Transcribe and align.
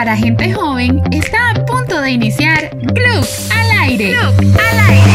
para 0.00 0.16
gente 0.16 0.50
joven 0.54 1.02
está 1.10 1.50
a 1.50 1.66
punto 1.66 2.00
de 2.00 2.12
iniciar 2.12 2.70
Club 2.70 3.26
al 3.52 3.70
aire. 3.82 4.14
Club 4.14 4.58
al 4.58 4.78
aire. 4.88 5.10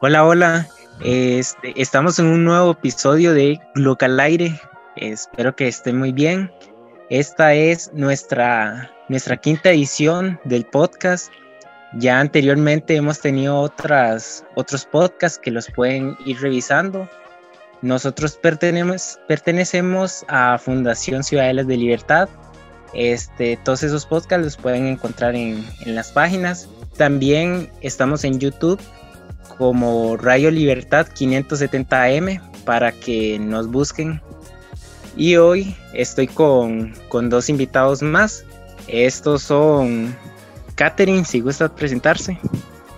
Hola, 0.00 0.24
hola. 0.24 0.66
Este, 1.04 1.74
estamos 1.76 2.18
en 2.18 2.28
un 2.28 2.44
nuevo 2.46 2.70
episodio 2.70 3.34
de 3.34 3.60
Club 3.74 3.98
al 4.00 4.20
aire. 4.20 4.58
Espero 4.96 5.54
que 5.54 5.68
estén 5.68 5.98
muy 5.98 6.12
bien. 6.12 6.50
Esta 7.10 7.52
es 7.52 7.90
nuestra, 7.92 8.90
nuestra 9.10 9.36
quinta 9.36 9.68
edición 9.68 10.40
del 10.44 10.64
podcast 10.64 11.30
ya 11.94 12.20
anteriormente 12.20 12.94
hemos 12.96 13.20
tenido 13.20 13.58
otras, 13.58 14.44
otros 14.54 14.84
podcasts 14.84 15.38
que 15.38 15.50
los 15.50 15.68
pueden 15.70 16.16
ir 16.24 16.40
revisando. 16.40 17.08
Nosotros 17.82 18.36
pertenecemos, 18.36 19.18
pertenecemos 19.26 20.24
a 20.28 20.58
Fundación 20.58 21.24
Ciudadelas 21.24 21.66
de 21.66 21.76
Libertad. 21.76 22.28
Este, 22.92 23.56
todos 23.64 23.82
esos 23.82 24.06
podcasts 24.06 24.44
los 24.44 24.56
pueden 24.56 24.86
encontrar 24.86 25.34
en, 25.34 25.66
en 25.80 25.94
las 25.94 26.12
páginas. 26.12 26.68
También 26.96 27.70
estamos 27.80 28.24
en 28.24 28.38
YouTube 28.38 28.80
como 29.56 30.16
Radio 30.16 30.50
Libertad 30.50 31.06
570M 31.08 32.40
para 32.64 32.92
que 32.92 33.38
nos 33.38 33.68
busquen. 33.68 34.20
Y 35.16 35.36
hoy 35.36 35.76
estoy 35.92 36.28
con, 36.28 36.94
con 37.08 37.30
dos 37.30 37.48
invitados 37.48 38.02
más. 38.02 38.44
Estos 38.86 39.42
son 39.42 40.14
Katherine, 40.80 41.26
si 41.26 41.40
gusta 41.40 41.68
presentarse. 41.68 42.38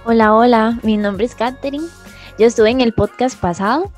Hola, 0.04 0.36
hola, 0.36 0.78
mi 0.84 0.96
nombre 0.96 1.26
es 1.26 1.34
Katherine. 1.34 1.88
Yo 2.38 2.46
estuve 2.46 2.70
en 2.70 2.80
el 2.80 2.94
podcast 2.94 3.36
pasado 3.36 3.90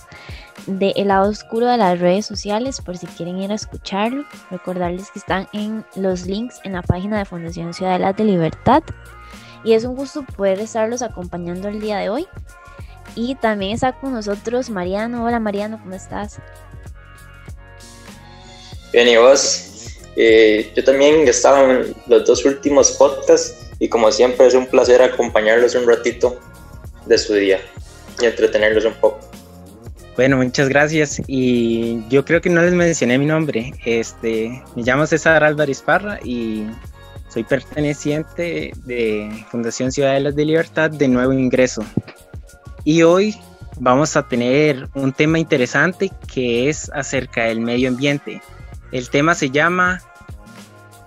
de 0.66 0.94
El 0.96 1.08
lado 1.08 1.28
oscuro 1.28 1.66
de 1.66 1.76
las 1.76 2.00
redes 2.00 2.24
sociales, 2.24 2.80
por 2.80 2.96
si 2.96 3.06
quieren 3.08 3.36
ir 3.42 3.52
a 3.52 3.56
escucharlo. 3.56 4.24
Recordarles 4.50 5.10
que 5.10 5.18
están 5.18 5.48
en 5.52 5.84
los 5.96 6.24
links 6.24 6.60
en 6.64 6.72
la 6.72 6.80
página 6.80 7.18
de 7.18 7.26
Fundación 7.26 7.74
Ciudadela 7.74 8.14
de 8.14 8.24
Libertad. 8.24 8.82
Y 9.64 9.74
es 9.74 9.84
un 9.84 9.96
gusto 9.96 10.24
poder 10.34 10.60
estarlos 10.60 11.02
acompañando 11.02 11.68
el 11.68 11.82
día 11.82 11.98
de 11.98 12.08
hoy. 12.08 12.26
Y 13.14 13.34
también 13.34 13.72
está 13.72 13.92
con 13.92 14.14
nosotros 14.14 14.70
Mariano. 14.70 15.26
Hola 15.26 15.40
Mariano, 15.40 15.78
¿cómo 15.78 15.94
estás? 15.94 16.38
Bien, 18.94 19.08
¿y 19.08 19.18
vos? 19.18 19.98
Eh, 20.16 20.72
yo 20.74 20.82
también 20.84 21.28
estaba 21.28 21.70
en 21.70 21.94
los 22.06 22.24
dos 22.24 22.46
últimos 22.46 22.92
podcasts 22.92 23.63
y 23.78 23.88
como 23.88 24.10
siempre 24.12 24.46
es 24.46 24.54
un 24.54 24.66
placer 24.66 25.02
acompañarlos 25.02 25.74
un 25.74 25.86
ratito 25.86 26.38
de 27.06 27.18
su 27.18 27.34
día 27.34 27.60
y 28.20 28.26
entretenerlos 28.26 28.84
un 28.84 28.94
poco. 28.94 29.20
Bueno, 30.16 30.36
muchas 30.36 30.68
gracias. 30.68 31.20
Y 31.26 32.02
yo 32.08 32.24
creo 32.24 32.40
que 32.40 32.50
no 32.50 32.62
les 32.62 32.72
mencioné 32.72 33.18
mi 33.18 33.26
nombre. 33.26 33.74
Este, 33.84 34.62
me 34.76 34.82
llamo 34.82 35.06
César 35.06 35.42
Álvarez 35.42 35.82
Parra 35.82 36.20
y 36.22 36.66
soy 37.28 37.42
perteneciente 37.42 38.72
de 38.84 39.44
Fundación 39.50 39.90
Ciudadelas 39.90 40.36
de 40.36 40.44
Libertad 40.44 40.90
de 40.90 41.08
Nuevo 41.08 41.32
Ingreso. 41.32 41.84
Y 42.84 43.02
hoy 43.02 43.34
vamos 43.80 44.16
a 44.16 44.28
tener 44.28 44.88
un 44.94 45.12
tema 45.12 45.40
interesante 45.40 46.12
que 46.32 46.68
es 46.68 46.90
acerca 46.94 47.44
del 47.44 47.60
medio 47.60 47.88
ambiente. 47.88 48.40
El 48.92 49.10
tema 49.10 49.34
se 49.34 49.50
llama 49.50 50.00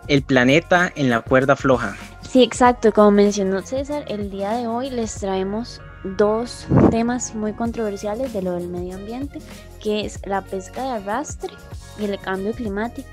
El 0.10 0.22
planeta 0.22 0.92
en 0.96 1.10
la 1.10 1.22
cuerda 1.22 1.56
floja. 1.56 1.96
Sí, 2.30 2.44
exacto. 2.44 2.92
Como 2.92 3.12
mencionó 3.12 3.62
César, 3.62 4.04
el 4.10 4.30
día 4.30 4.52
de 4.52 4.68
hoy 4.68 4.90
les 4.90 5.16
traemos 5.16 5.80
dos 6.04 6.68
temas 6.92 7.34
muy 7.34 7.54
controversiales 7.54 8.34
de 8.34 8.42
lo 8.42 8.52
del 8.52 8.68
medio 8.68 8.96
ambiente, 8.96 9.40
que 9.82 10.06
es 10.06 10.20
la 10.26 10.42
pesca 10.42 10.84
de 10.84 10.90
arrastre 10.90 11.54
y 11.98 12.04
el 12.04 12.20
cambio 12.20 12.52
climático. 12.52 13.10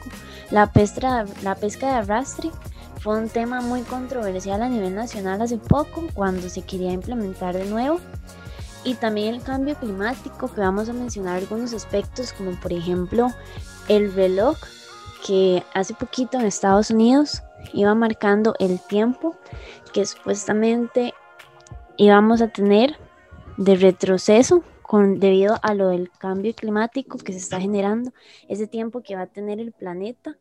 La 0.51 0.73
pesca, 0.73 1.27
la 1.43 1.55
pesca 1.55 1.87
de 1.87 1.95
arrastre 1.95 2.51
fue 3.01 3.17
un 3.19 3.29
tema 3.29 3.61
muy 3.61 3.83
controversial 3.83 4.63
a 4.63 4.69
nivel 4.69 4.97
nacional 4.97 5.41
hace 5.41 5.59
poco, 5.59 6.05
cuando 6.13 6.49
se 6.49 6.63
quería 6.63 6.91
implementar 6.91 7.57
de 7.57 7.67
nuevo. 7.67 8.01
Y 8.83 8.95
también 8.95 9.35
el 9.35 9.43
cambio 9.43 9.77
climático, 9.77 10.53
que 10.53 10.61
vamos 10.61 10.89
a 10.89 10.93
mencionar 10.93 11.39
algunos 11.39 11.73
aspectos, 11.73 12.33
como 12.33 12.59
por 12.61 12.73
ejemplo 12.73 13.29
el 13.89 14.13
reloj, 14.13 14.57
que 15.25 15.63
hace 15.73 15.95
poquito 15.95 16.39
en 16.39 16.47
Estados 16.47 16.91
Unidos 16.91 17.43
iba 17.73 17.95
marcando 17.95 18.55
el 18.59 18.81
tiempo 18.81 19.37
que 19.93 20.05
supuestamente 20.07 21.15
íbamos 21.97 22.43
a 22.43 22.49
tener 22.49 22.97
de 23.57 23.77
retroceso 23.77 24.63
debido 25.17 25.57
a 25.63 25.75
lo 25.75 25.89
del 25.89 26.11
cambio 26.11 26.55
climático 26.55 27.19
que 27.19 27.33
se 27.33 27.39
está 27.39 27.61
generando, 27.61 28.13
ese 28.49 28.67
tiempo 28.67 29.03
que 29.03 29.17
va 29.17 29.23
a 29.23 29.27
tener 29.27 29.59
el 29.59 29.73
planeta, 29.73 30.37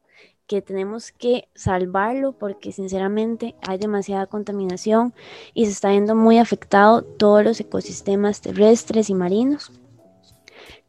que 0.46 0.62
tenemos 0.62 1.12
que 1.12 1.48
salvarlo 1.56 2.34
porque 2.34 2.72
sinceramente 2.72 3.56
hay 3.68 3.78
demasiada 3.78 4.28
contaminación 4.28 5.14
y 5.54 5.66
se 5.66 5.72
está 5.72 5.90
viendo 5.90 6.16
muy 6.16 6.38
afectado 6.38 7.02
todos 7.02 7.44
los 7.44 7.60
ecosistemas 7.60 8.42
terrestres 8.42 9.10
y 9.10 9.16
marinos. 9.16 9.72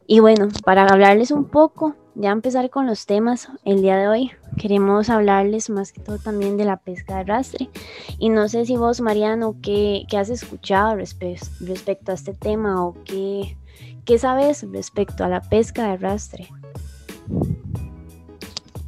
Y 0.07 0.21
bueno, 0.21 0.49
para 0.65 0.85
hablarles 0.87 1.31
un 1.31 1.47
poco 1.47 1.95
ya 2.15 2.31
empezar 2.31 2.71
con 2.71 2.87
los 2.87 3.07
temas 3.07 3.49
el 3.65 3.83
día 3.83 3.97
de 3.97 4.09
hoy. 4.09 4.33
Queremos 4.59 5.11
hablarles 5.11 5.71
más 5.71 5.93
que 5.93 6.01
todo 6.01 6.19
también 6.19 6.57
de 6.57 6.65
la 6.65 6.77
pesca 6.77 7.15
de 7.15 7.21
arrastre. 7.21 7.71
Y 8.19 8.29
no 8.29 8.49
sé 8.49 8.67
si 8.67 8.77
vos, 8.77 9.01
Mariano, 9.01 9.57
¿qué, 9.63 10.05
qué 10.09 10.19
has 10.19 10.31
escuchado 10.31 10.97
respecto 10.97 12.13
a 12.13 12.15
este 12.15 12.35
tema 12.35 12.85
o 12.85 12.97
qué, 13.05 13.57
qué 14.05 14.19
sabes 14.19 14.65
respecto 14.71 15.25
a 15.25 15.29
la 15.29 15.41
pesca 15.41 15.85
de 15.85 15.93
arrastre? 15.93 16.49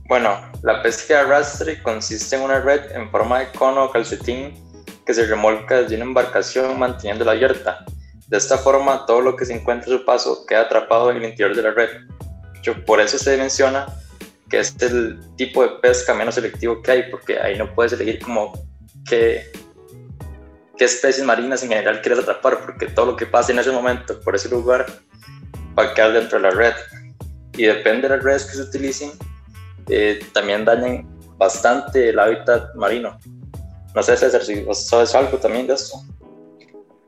Bueno, 0.09 0.37
la 0.63 0.83
pesca 0.83 1.15
de 1.15 1.21
arrastre 1.21 1.83
consiste 1.83 2.37
en 2.37 2.43
una 2.43 2.61
red 2.61 2.93
en 2.93 3.11
forma 3.11 3.41
de 3.41 3.51
cono 3.51 3.85
o 3.85 3.91
calcetín 3.91 4.55
que 5.05 5.15
se 5.15 5.27
remolca 5.27 5.83
desde 5.83 5.97
una 5.97 6.05
embarcación 6.05 6.79
manteniéndola 6.79 7.33
abierta. 7.33 7.85
De 8.29 8.37
esta 8.37 8.59
forma, 8.59 9.07
todo 9.07 9.21
lo 9.21 9.37
que 9.37 9.45
se 9.45 9.55
encuentra 9.55 9.93
a 9.93 9.99
su 9.99 10.05
paso 10.05 10.47
queda 10.47 10.63
atrapado 10.63 11.11
en 11.11 11.19
el 11.19 11.25
interior 11.25 11.55
de 11.55 11.63
la 11.63 11.71
red 11.71 11.91
por 12.75 13.01
eso 13.01 13.19
se 13.19 13.37
menciona 13.37 13.87
que 14.49 14.61
es 14.61 14.75
el 14.81 15.21
tipo 15.37 15.63
de 15.63 15.71
pesca 15.81 16.15
menos 16.15 16.35
selectivo 16.35 16.83
que 16.83 16.91
hay, 16.91 17.11
porque 17.11 17.39
ahí 17.39 17.59
no 17.59 17.73
puedes 17.75 17.93
elegir 17.93 18.21
como 18.21 18.53
qué, 19.09 19.51
qué 20.77 20.85
especies 20.85 21.27
marinas 21.27 21.63
en 21.63 21.71
general 21.71 22.01
quieres 22.01 22.21
atrapar, 22.21 22.61
porque 22.61 22.87
todo 22.87 23.07
lo 23.07 23.17
que 23.17 23.27
pase 23.27 23.53
en 23.53 23.59
ese 23.59 23.73
momento 23.73 24.21
por 24.21 24.35
ese 24.35 24.49
lugar 24.49 24.87
va 25.79 25.85
a 25.85 25.95
quedar 25.95 26.13
dentro 26.13 26.39
de 26.39 26.43
la 26.43 26.51
red. 26.51 26.75
Y 27.57 27.65
depende 27.65 28.09
de 28.09 28.17
las 28.17 28.25
redes 28.25 28.45
que 28.45 28.53
se 28.53 28.63
utilicen, 28.63 29.11
eh, 29.89 30.21
también 30.33 30.65
dañan 30.65 31.07
bastante 31.39 32.11
el 32.11 32.19
hábitat 32.19 32.75
marino. 32.75 33.19
No 33.95 34.03
sé, 34.03 34.17
César, 34.17 34.45
si 34.45 34.63
vos 34.63 34.87
sabes 34.87 35.15
algo 35.15 35.39
también 35.39 35.67
de 35.67 35.75
esto. 35.75 35.97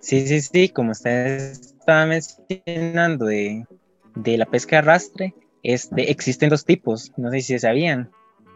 Sí, 0.01 0.27
sí, 0.27 0.41
sí, 0.41 0.69
como 0.71 0.93
usted 0.93 1.53
estaba 1.53 2.07
mencionando 2.07 3.27
de, 3.27 3.67
de 4.15 4.39
la 4.39 4.47
pesca 4.47 4.77
de 4.77 4.79
arrastre, 4.79 5.35
este, 5.63 6.11
existen 6.11 6.51
dos 6.51 6.65
tipos, 6.65 7.13
no 7.17 7.31
sé 7.31 7.41
si 7.41 7.59
sabían, 7.59 8.11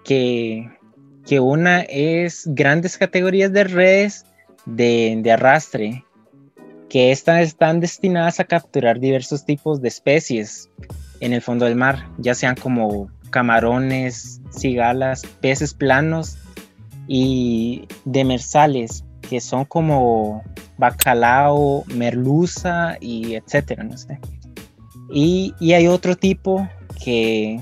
que, 0.04 0.70
que 1.26 1.40
una 1.40 1.80
es 1.82 2.44
grandes 2.46 2.98
categorías 2.98 3.52
de 3.52 3.64
redes 3.64 4.26
de, 4.66 5.30
arrastre, 5.32 6.04
que 6.88 7.10
estas 7.10 7.40
están 7.42 7.80
destinadas 7.80 8.40
a 8.40 8.44
capturar 8.44 9.00
diversos 9.00 9.44
tipos 9.44 9.80
de 9.80 9.88
especies 9.88 10.70
en 11.20 11.32
el 11.32 11.40
fondo 11.40 11.64
del 11.64 11.76
mar, 11.76 12.08
ya 12.18 12.34
sean 12.34 12.56
como 12.56 13.10
camarones, 13.30 14.40
cigalas, 14.50 15.22
peces 15.40 15.72
planos 15.72 16.38
y 17.08 17.86
demersales, 18.04 19.04
que 19.28 19.40
son 19.40 19.64
como 19.64 20.42
bacalao, 20.76 21.84
merluza 21.86 22.96
y 23.00 23.34
etcétera, 23.34 23.84
no 23.84 23.96
sé. 23.96 24.18
Y, 25.10 25.54
y 25.60 25.72
hay 25.72 25.86
otro 25.86 26.16
tipo 26.16 26.68
que, 27.04 27.60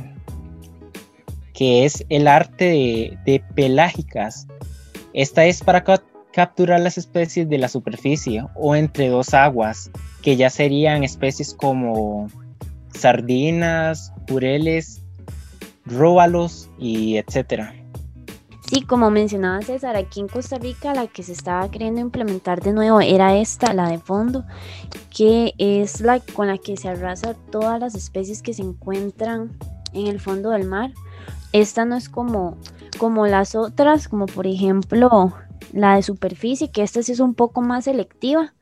es 1.58 2.04
el 2.08 2.26
arte 2.26 3.18
de, 3.24 3.42
pelágicas. 3.54 4.46
Esta 5.12 5.44
es 5.44 5.62
para 5.62 5.84
capturar 6.32 6.80
las 6.80 6.96
especies 6.96 7.48
de 7.48 7.58
la 7.58 7.68
superficie 7.68 8.44
o 8.54 8.74
entre 8.74 9.08
dos 9.08 9.34
aguas, 9.34 9.90
que 10.22 10.36
ya 10.36 10.48
serían 10.50 11.04
especies 11.04 11.54
como 11.54 12.28
sardinas, 12.94 14.12
jureles, 14.28 15.02
róbalos 15.84 16.70
y 16.78 17.16
etcétera. 17.16 17.74
Sí, 18.70 18.82
como 18.82 19.10
mencionaba 19.10 19.62
César, 19.62 19.96
aquí 19.96 20.20
en 20.20 20.28
Costa 20.28 20.56
Rica 20.56 20.94
la 20.94 21.08
que 21.08 21.24
se 21.24 21.32
estaba 21.32 21.68
queriendo 21.72 22.00
implementar 22.00 22.62
de 22.62 22.72
nuevo 22.72 23.00
era 23.00 23.36
esta, 23.36 23.72
la 23.74 23.88
de 23.88 23.98
fondo, 23.98 24.44
que 25.12 25.54
es 25.58 26.00
la 26.00 26.20
con 26.20 26.46
la 26.46 26.56
que 26.56 26.76
se 26.76 26.88
arrasa 26.88 27.34
todas 27.50 27.80
las 27.80 27.96
especies 27.96 28.42
que 28.42 28.54
se 28.54 28.62
encuentran 28.62 29.58
en 29.92 30.06
el 30.06 30.20
fondo 30.20 30.50
del 30.50 30.68
mar. 30.68 30.92
Esta 31.52 31.84
no 31.84 31.96
es 31.96 32.08
como, 32.08 32.58
como 32.96 33.26
las 33.26 33.56
otras, 33.56 34.06
como 34.06 34.26
por 34.26 34.46
ejemplo 34.46 35.34
la 35.72 35.96
de 35.96 36.04
superficie, 36.04 36.70
que 36.70 36.84
esta 36.84 37.02
sí 37.02 37.10
es 37.10 37.18
un 37.18 37.34
poco 37.34 37.62
más 37.62 37.86
selectiva. 37.86 38.54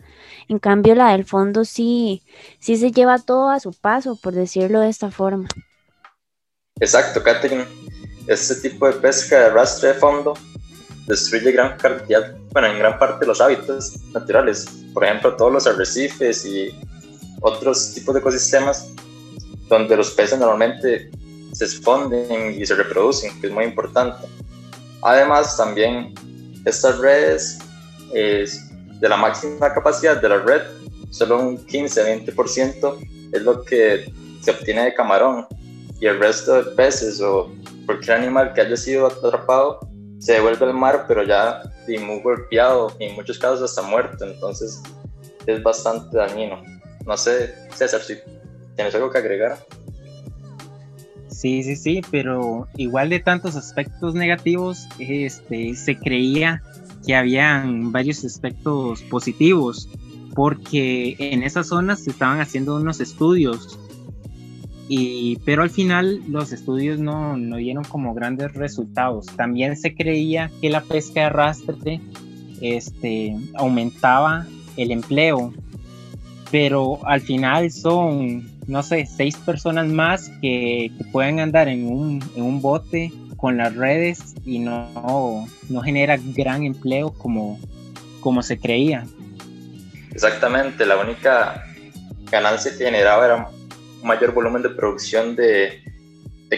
En 0.48 0.58
cambio, 0.58 0.94
la 0.94 1.12
del 1.12 1.26
fondo 1.26 1.66
sí, 1.66 2.22
sí 2.60 2.78
se 2.78 2.92
lleva 2.92 3.18
todo 3.18 3.50
a 3.50 3.60
su 3.60 3.74
paso, 3.74 4.16
por 4.16 4.32
decirlo 4.32 4.80
de 4.80 4.88
esta 4.88 5.10
forma. 5.10 5.48
Exacto, 6.80 7.22
Catherine. 7.22 7.66
Este 8.28 8.54
tipo 8.56 8.86
de 8.86 8.92
pesca 8.92 9.38
de 9.38 9.46
arrastre 9.46 9.88
de 9.88 9.94
fondo 9.94 10.34
destruye 11.06 11.50
gran 11.50 11.78
cantidad, 11.78 12.36
bueno, 12.52 12.68
en 12.68 12.78
gran 12.78 12.98
parte 12.98 13.24
los 13.24 13.40
hábitats 13.40 13.98
naturales. 14.12 14.66
Por 14.92 15.04
ejemplo, 15.04 15.34
todos 15.34 15.50
los 15.50 15.66
arrecifes 15.66 16.44
y 16.44 16.78
otros 17.40 17.94
tipos 17.94 18.14
de 18.14 18.20
ecosistemas 18.20 18.92
donde 19.68 19.96
los 19.96 20.10
peces 20.10 20.38
normalmente 20.38 21.10
se 21.52 21.64
esconden 21.64 22.60
y 22.60 22.66
se 22.66 22.74
reproducen, 22.74 23.40
que 23.40 23.46
es 23.46 23.52
muy 23.52 23.64
importante. 23.64 24.28
Además, 25.02 25.56
también 25.56 26.14
estas 26.66 26.98
redes, 26.98 27.58
de 28.12 29.08
la 29.08 29.16
máxima 29.16 29.72
capacidad 29.72 30.20
de 30.20 30.28
la 30.28 30.38
red, 30.38 30.62
solo 31.10 31.40
un 31.40 31.66
15-20% 31.66 33.30
es 33.32 33.42
lo 33.42 33.62
que 33.62 34.12
se 34.42 34.50
obtiene 34.50 34.84
de 34.84 34.94
camarón 34.94 35.46
y 35.98 36.06
el 36.06 36.18
resto 36.18 36.62
de 36.62 36.70
peces 36.72 37.20
o 37.20 37.50
cualquier 37.88 38.18
animal 38.18 38.52
que 38.52 38.60
haya 38.60 38.76
sido 38.76 39.06
atrapado 39.06 39.80
se 40.18 40.34
devuelve 40.34 40.66
al 40.66 40.74
mar, 40.74 41.06
pero 41.08 41.22
ya 41.22 41.62
muy 41.96 42.20
golpeado 42.20 42.92
y 42.98 43.04
en 43.04 43.14
muchos 43.14 43.38
casos 43.38 43.62
hasta 43.62 43.80
muerto, 43.88 44.26
entonces 44.26 44.82
es 45.46 45.62
bastante 45.62 46.18
dañino. 46.18 46.62
No 47.06 47.16
sé, 47.16 47.54
César, 47.74 48.02
si 48.02 48.18
tienes 48.76 48.94
algo 48.94 49.10
que 49.10 49.16
agregar. 49.16 49.56
Sí, 51.28 51.62
sí, 51.62 51.76
sí, 51.76 52.02
pero 52.10 52.68
igual 52.76 53.08
de 53.08 53.20
tantos 53.20 53.56
aspectos 53.56 54.14
negativos, 54.14 54.86
este, 54.98 55.74
se 55.74 55.96
creía 55.96 56.62
que 57.06 57.16
habían 57.16 57.90
varios 57.90 58.22
aspectos 58.22 59.00
positivos, 59.04 59.88
porque 60.34 61.16
en 61.18 61.42
esas 61.42 61.68
zonas 61.68 62.04
se 62.04 62.10
estaban 62.10 62.40
haciendo 62.40 62.76
unos 62.76 63.00
estudios, 63.00 63.78
y, 64.88 65.36
pero 65.44 65.62
al 65.62 65.70
final 65.70 66.22
los 66.28 66.52
estudios 66.52 66.98
no, 66.98 67.36
no 67.36 67.56
dieron 67.56 67.84
como 67.84 68.14
grandes 68.14 68.54
resultados. 68.54 69.26
También 69.26 69.76
se 69.76 69.94
creía 69.94 70.50
que 70.60 70.70
la 70.70 70.80
pesca 70.82 71.20
de 71.20 71.26
arrastre 71.26 72.00
este, 72.60 73.36
aumentaba 73.54 74.46
el 74.76 74.90
empleo, 74.90 75.52
pero 76.50 77.00
al 77.06 77.20
final 77.20 77.70
son 77.70 78.58
no 78.68 78.82
sé, 78.82 79.06
seis 79.06 79.34
personas 79.36 79.86
más 79.86 80.30
que, 80.42 80.92
pueden 81.10 81.40
andar 81.40 81.68
en 81.68 81.86
un, 81.86 82.22
en 82.36 82.42
un, 82.42 82.60
bote 82.60 83.10
con 83.38 83.56
las 83.56 83.74
redes 83.74 84.34
y 84.44 84.58
no, 84.58 85.48
no 85.70 85.80
genera 85.80 86.18
gran 86.18 86.64
empleo 86.64 87.10
como, 87.10 87.58
como 88.20 88.42
se 88.42 88.58
creía. 88.58 89.06
Exactamente, 90.12 90.84
la 90.84 90.98
única 90.98 91.64
ganancia 92.30 92.72
que 92.72 92.84
generaba 92.84 93.24
era 93.24 93.48
mayor 94.02 94.32
volumen 94.32 94.62
de 94.62 94.70
producción 94.70 95.36
de, 95.36 95.82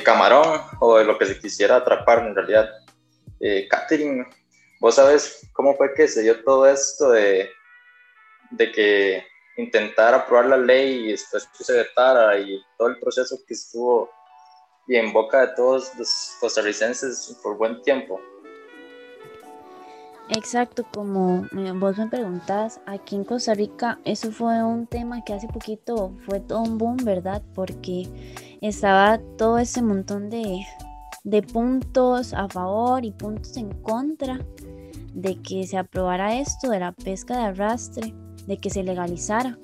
camarón 0.04 0.60
o 0.81 0.98
de 0.98 1.04
lo 1.04 1.19
que 1.19 1.26
se 1.26 1.38
quisiera 1.38 1.76
atrapar 1.76 2.26
en 2.26 2.34
realidad. 2.34 2.70
Eh, 3.40 3.66
Catherine, 3.69 4.26
¿vos 4.81 4.94
sabes 4.94 5.48
cómo 5.52 5.76
fue 5.76 5.94
que 5.94 6.06
se 6.06 6.22
dio 6.22 6.42
todo 6.44 6.66
esto 6.66 7.10
de, 7.10 7.50
de 8.50 8.72
que 8.72 9.25
intentar 9.56 10.14
aprobar 10.14 10.46
la 10.46 10.56
ley 10.56 11.08
y 11.08 11.10
después 11.12 11.48
que 11.56 11.64
se 11.64 11.72
vetara 11.72 12.38
y 12.38 12.60
todo 12.78 12.88
el 12.88 12.98
proceso 12.98 13.38
que 13.46 13.54
estuvo 13.54 14.10
y 14.87 14.96
en 14.96 15.12
boca 15.12 15.46
de 15.46 15.54
todos 15.54 15.94
los 15.96 16.37
costarricenses 16.40 17.38
por 17.42 17.56
buen 17.56 17.81
tiempo. 17.82 18.20
Exacto, 20.32 20.85
como 20.94 21.49
vos 21.81 21.99
me 21.99 22.06
preguntas, 22.06 22.81
aquí 22.87 23.17
en 23.17 23.25
Costa 23.25 23.53
Rica 23.53 23.99
eso 24.05 24.31
fue 24.31 24.62
un 24.62 24.87
tema 24.87 25.25
que 25.25 25.35
hace 25.35 25.49
poquito 25.49 26.15
fue 26.25 26.38
todo 26.38 26.62
un 26.62 26.79
boom, 26.79 26.99
¿verdad? 26.99 27.43
Porque 27.53 28.06
estaba 28.61 29.19
todo 29.37 29.59
ese 29.59 29.82
montón 29.82 30.31
de, 30.31 30.65
de 31.25 31.43
puntos 31.43 32.32
a 32.32 32.49
favor 32.49 33.05
y 33.05 33.11
puntos 33.11 33.56
en 33.56 33.73
contra 33.82 34.38
de 35.15 35.35
que 35.43 35.67
se 35.67 35.77
aprobara 35.77 36.38
esto 36.38 36.71
de 36.71 36.79
la 36.79 36.93
pesca 36.93 37.37
de 37.37 37.43
arrastre 37.47 38.15
de 38.47 38.59
que 38.59 38.71
se 38.71 38.85
legalizara. 38.85 39.59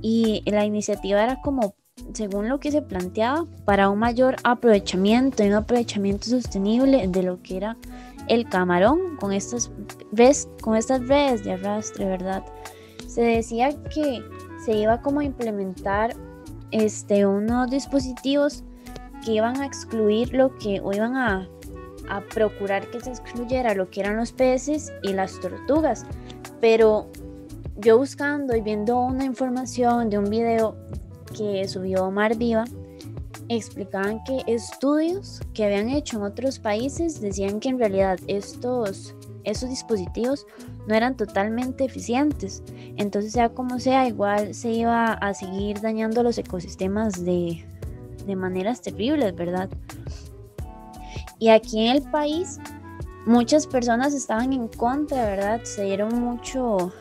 Y 0.00 0.42
la 0.46 0.64
iniciativa 0.64 1.22
era 1.22 1.42
como, 1.42 1.74
según 2.14 2.48
lo 2.48 2.60
que 2.60 2.72
se 2.72 2.80
planteaba, 2.80 3.46
para 3.66 3.90
un 3.90 3.98
mayor 3.98 4.36
aprovechamiento 4.42 5.44
y 5.44 5.48
un 5.48 5.54
aprovechamiento 5.54 6.28
sostenible 6.28 7.06
de 7.08 7.22
lo 7.22 7.42
que 7.42 7.58
era 7.58 7.76
el 8.28 8.48
camarón 8.48 9.16
con 9.16 9.32
estas 9.32 9.70
redes, 10.12 10.48
con 10.60 10.76
estas 10.76 11.06
redes 11.06 11.44
de 11.44 11.52
arrastre, 11.52 12.06
¿verdad? 12.06 12.44
Se 13.06 13.22
decía 13.22 13.70
que 13.94 14.22
se 14.64 14.72
iba 14.76 15.00
como 15.00 15.20
a 15.20 15.24
implementar 15.24 16.14
este, 16.70 17.26
unos 17.26 17.70
dispositivos 17.70 18.64
que 19.24 19.32
iban 19.32 19.60
a 19.60 19.66
excluir 19.66 20.34
lo 20.34 20.56
que, 20.56 20.80
o 20.80 20.92
iban 20.92 21.16
a, 21.16 21.48
a 22.08 22.20
procurar 22.20 22.90
que 22.90 23.00
se 23.00 23.10
excluyera 23.10 23.74
lo 23.74 23.90
que 23.90 24.00
eran 24.00 24.16
los 24.16 24.32
peces 24.32 24.92
y 25.02 25.12
las 25.12 25.38
tortugas. 25.40 26.04
Pero 26.60 27.08
yo 27.76 27.98
buscando 27.98 28.56
y 28.56 28.60
viendo 28.60 28.98
una 28.98 29.24
información 29.24 30.10
de 30.10 30.18
un 30.18 30.30
video 30.30 30.76
que 31.36 31.66
subió 31.68 32.06
Omar 32.06 32.36
Viva, 32.36 32.64
explicaban 33.48 34.22
que 34.24 34.42
estudios 34.46 35.40
que 35.54 35.64
habían 35.64 35.88
hecho 35.88 36.16
en 36.16 36.24
otros 36.24 36.58
países 36.58 37.20
decían 37.20 37.60
que 37.60 37.68
en 37.68 37.78
realidad 37.78 38.18
estos, 38.26 39.14
dispositivos 39.44 40.46
no 40.88 40.94
eran 40.94 41.16
totalmente 41.16 41.84
eficientes. 41.84 42.62
Entonces, 42.96 43.32
sea 43.32 43.50
como 43.50 43.78
sea, 43.78 44.08
igual 44.08 44.54
se 44.54 44.70
iba 44.70 45.12
a 45.12 45.34
seguir 45.34 45.80
dañando 45.80 46.22
los 46.22 46.38
ecosistemas 46.38 47.24
de, 47.24 47.64
de 48.26 48.36
maneras 48.36 48.82
terribles, 48.82 49.34
¿verdad? 49.36 49.70
Y 51.38 51.50
aquí 51.50 51.86
en 51.86 51.96
el 51.96 52.02
país, 52.10 52.58
muchas 53.24 53.66
personas 53.66 54.14
estaban 54.14 54.52
en 54.52 54.66
contra, 54.68 55.24
¿verdad? 55.24 55.60
Se 55.62 55.84
dieron 55.84 56.20
mucho 56.20 56.92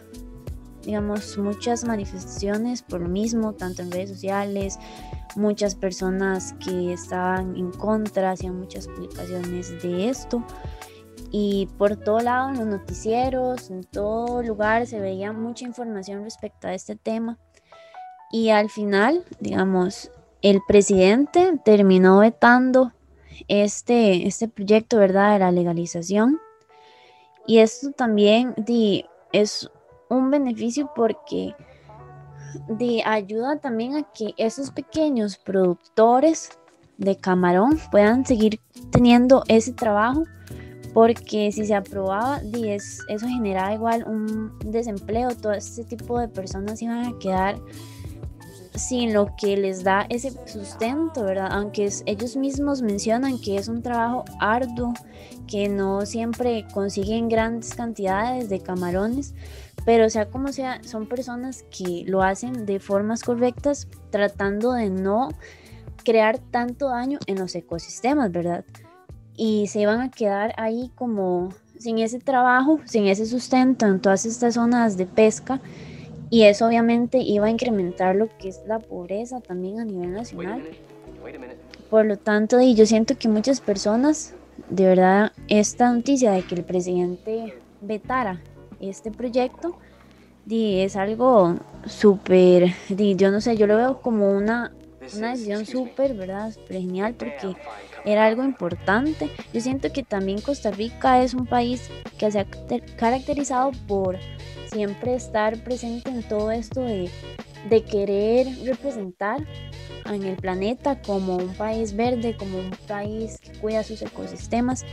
digamos, 0.86 1.38
muchas 1.38 1.83
manifestaciones 1.83 2.81
por 2.83 3.01
lo 3.01 3.09
mismo, 3.09 3.53
tanto 3.53 3.81
en 3.81 3.92
redes 3.92 4.09
sociales, 4.12 4.80
muchas 5.35 5.75
personas 5.75 6.53
que 6.65 6.93
estaban 6.93 7.55
en 7.55 7.71
contra, 7.71 8.31
hacían 8.31 8.59
muchas 8.59 8.87
publicaciones 8.87 9.81
de 9.81 10.09
esto. 10.09 10.43
Y 11.31 11.67
por 11.77 11.95
todo 11.97 12.19
lado, 12.19 12.49
en 12.49 12.57
los 12.59 12.67
noticieros, 12.67 13.69
en 13.69 13.83
todo 13.83 14.41
lugar, 14.41 14.87
se 14.87 14.99
veía 14.99 15.33
mucha 15.33 15.65
información 15.65 16.23
respecto 16.23 16.67
a 16.67 16.73
este 16.73 16.95
tema. 16.95 17.37
Y 18.31 18.49
al 18.49 18.69
final, 18.69 19.23
digamos, 19.39 20.11
el 20.42 20.61
presidente 20.68 21.59
terminó 21.63 22.19
vetando 22.19 22.94
este, 23.47 24.27
este 24.27 24.47
proyecto, 24.47 24.97
¿verdad?, 24.97 25.33
de 25.33 25.39
la 25.39 25.51
legalización. 25.51 26.39
Y 27.47 27.59
esto 27.59 27.92
también 27.92 28.56
es 29.31 29.69
un 30.09 30.31
beneficio 30.31 30.92
porque 30.95 31.56
de 32.68 33.04
ayuda 33.06 33.57
también 33.57 33.95
a 33.95 34.04
que 34.04 34.33
esos 34.38 34.71
pequeños 34.71 35.38
productores 35.38 36.50
de 36.97 37.18
camarón 37.18 37.80
puedan 37.92 38.26
seguir 38.26 38.59
teniendo 38.92 39.44
ese 39.47 39.74
trabajo 39.74 40.24
porque 40.94 41.52
si 41.52 41.66
se 41.66 41.76
aprobaba 41.76 42.42
eso 43.09 43.28
generaba 43.28 43.74
igual 43.74 44.06
un 44.07 44.57
desempleo 44.64 45.30
todo 45.35 45.52
este 45.52 45.83
tipo 45.83 46.18
de 46.19 46.30
personas 46.30 46.81
iban 46.81 47.06
a 47.06 47.19
quedar 47.19 47.57
sin 48.76 49.14
lo 49.14 49.35
que 49.35 49.57
les 49.57 49.83
da 49.83 50.06
ese 50.09 50.31
sustento, 50.45 51.24
¿verdad? 51.24 51.50
Aunque 51.52 51.90
ellos 52.06 52.35
mismos 52.35 52.81
mencionan 52.81 53.40
que 53.40 53.57
es 53.57 53.68
un 53.68 53.81
trabajo 53.81 54.26
arduo, 54.40 54.94
que 55.47 55.69
no 55.69 56.06
siempre 56.06 56.66
consiguen 56.74 57.30
grandes 57.30 57.74
cantidades 57.74 58.50
de 58.50 58.59
camarones, 58.59 59.33
pero 59.85 60.09
sea 60.09 60.25
como 60.25 60.51
sea, 60.51 60.83
son 60.83 61.07
personas 61.07 61.63
que 61.69 62.04
lo 62.07 62.23
hacen 62.23 62.65
de 62.65 62.80
formas 62.80 63.23
correctas, 63.23 63.87
tratando 64.09 64.73
de 64.73 64.89
no 64.89 65.30
crear 66.04 66.39
tanto 66.39 66.89
daño 66.89 67.19
en 67.27 67.39
los 67.39 67.56
ecosistemas, 67.56 68.31
¿verdad? 68.31 68.65
Y 69.35 69.68
se 69.68 69.81
iban 69.81 70.01
a 70.01 70.11
quedar 70.11 70.54
ahí 70.57 70.92
como 70.95 71.49
sin 71.77 71.99
ese 71.99 72.19
trabajo, 72.19 72.80
sin 72.85 73.06
ese 73.06 73.25
sustento 73.25 73.85
en 73.85 73.99
todas 73.99 74.25
estas 74.25 74.56
zonas 74.56 74.97
de 74.97 75.06
pesca 75.06 75.61
y 76.30 76.44
eso 76.44 76.65
obviamente 76.68 77.19
iba 77.19 77.47
a 77.47 77.49
incrementar 77.49 78.15
lo 78.15 78.30
que 78.37 78.49
es 78.49 78.61
la 78.65 78.80
pobreza 78.80 79.42
también 79.42 79.80
a 79.80 79.85
nivel 79.85 80.13
nacional. 80.13 80.63
Por 81.89 82.06
lo 82.06 82.18
tanto, 82.18 82.59
y 82.59 82.73
yo 82.73 82.85
siento 82.85 83.18
que 83.18 83.27
muchas 83.27 83.61
personas, 83.61 84.33
de 84.69 84.85
verdad, 84.85 85.31
esta 85.47 85.92
noticia 85.92 86.31
de 86.31 86.42
que 86.42 86.56
el 86.56 86.63
presidente 86.63 87.54
vetara 87.81 88.42
este 88.89 89.11
proyecto, 89.11 89.77
es 90.49 90.95
algo 90.95 91.56
súper, 91.85 92.73
yo 92.89 93.31
no 93.31 93.42
sé, 93.42 93.57
yo 93.57 93.68
lo 93.68 93.77
veo 93.77 94.01
como 94.01 94.31
una, 94.31 94.73
una 95.15 95.31
decisión 95.31 95.65
súper, 95.65 96.13
¿verdad? 96.13 96.51
Súper 96.51 96.77
genial 96.77 97.15
porque 97.15 97.56
era 98.06 98.25
algo 98.25 98.44
importante. 98.44 99.30
Yo 99.54 99.61
siento 99.61 99.92
que 99.92 100.04
también 100.04 100.42
Costa 100.42 100.71
Rica 100.71 101.23
es 101.23 101.33
un 101.33 101.47
país 101.47 101.89
que 102.18 102.31
se 102.31 102.39
ha 102.39 102.45
caracterizado 102.97 103.71
por 103.87 104.18
siempre 104.71 105.15
estar 105.15 105.57
presente 105.63 106.09
en 106.09 106.21
todo 106.23 106.51
esto 106.51 106.81
de, 106.81 107.09
de 107.69 107.84
querer 107.84 108.48
representar 108.64 109.45
en 110.06 110.24
el 110.24 110.36
planeta 110.36 111.02
como 111.02 111.38
un 111.38 111.54
país 111.56 111.95
verde, 111.95 112.36
como 112.38 112.60
un 112.60 112.72
país 112.88 113.40
que 113.40 113.52
cuida 113.54 113.84
sus 113.84 114.02
ecosistemas. 114.02 114.86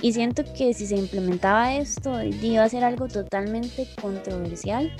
Y 0.00 0.12
siento 0.12 0.44
que 0.56 0.74
si 0.74 0.86
se 0.86 0.96
implementaba 0.96 1.76
esto, 1.76 2.22
iba 2.22 2.64
a 2.64 2.68
ser 2.68 2.84
algo 2.84 3.08
totalmente 3.08 3.86
controversial, 4.00 4.94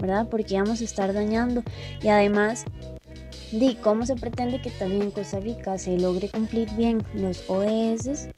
¿verdad? 0.00 0.28
Porque 0.30 0.54
íbamos 0.54 0.80
a 0.80 0.84
estar 0.84 1.12
dañando. 1.12 1.62
Y 2.02 2.08
además, 2.08 2.64
di 3.52 3.74
cómo 3.76 4.06
se 4.06 4.16
pretende 4.16 4.60
que 4.60 4.70
también 4.70 5.10
Costa 5.10 5.40
Rica 5.40 5.78
se 5.78 5.98
logre 5.98 6.28
cumplir 6.28 6.70
bien 6.76 7.02
los 7.14 7.48
ODS 7.48 8.28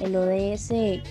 el 0.00 0.16
ODS 0.16 0.68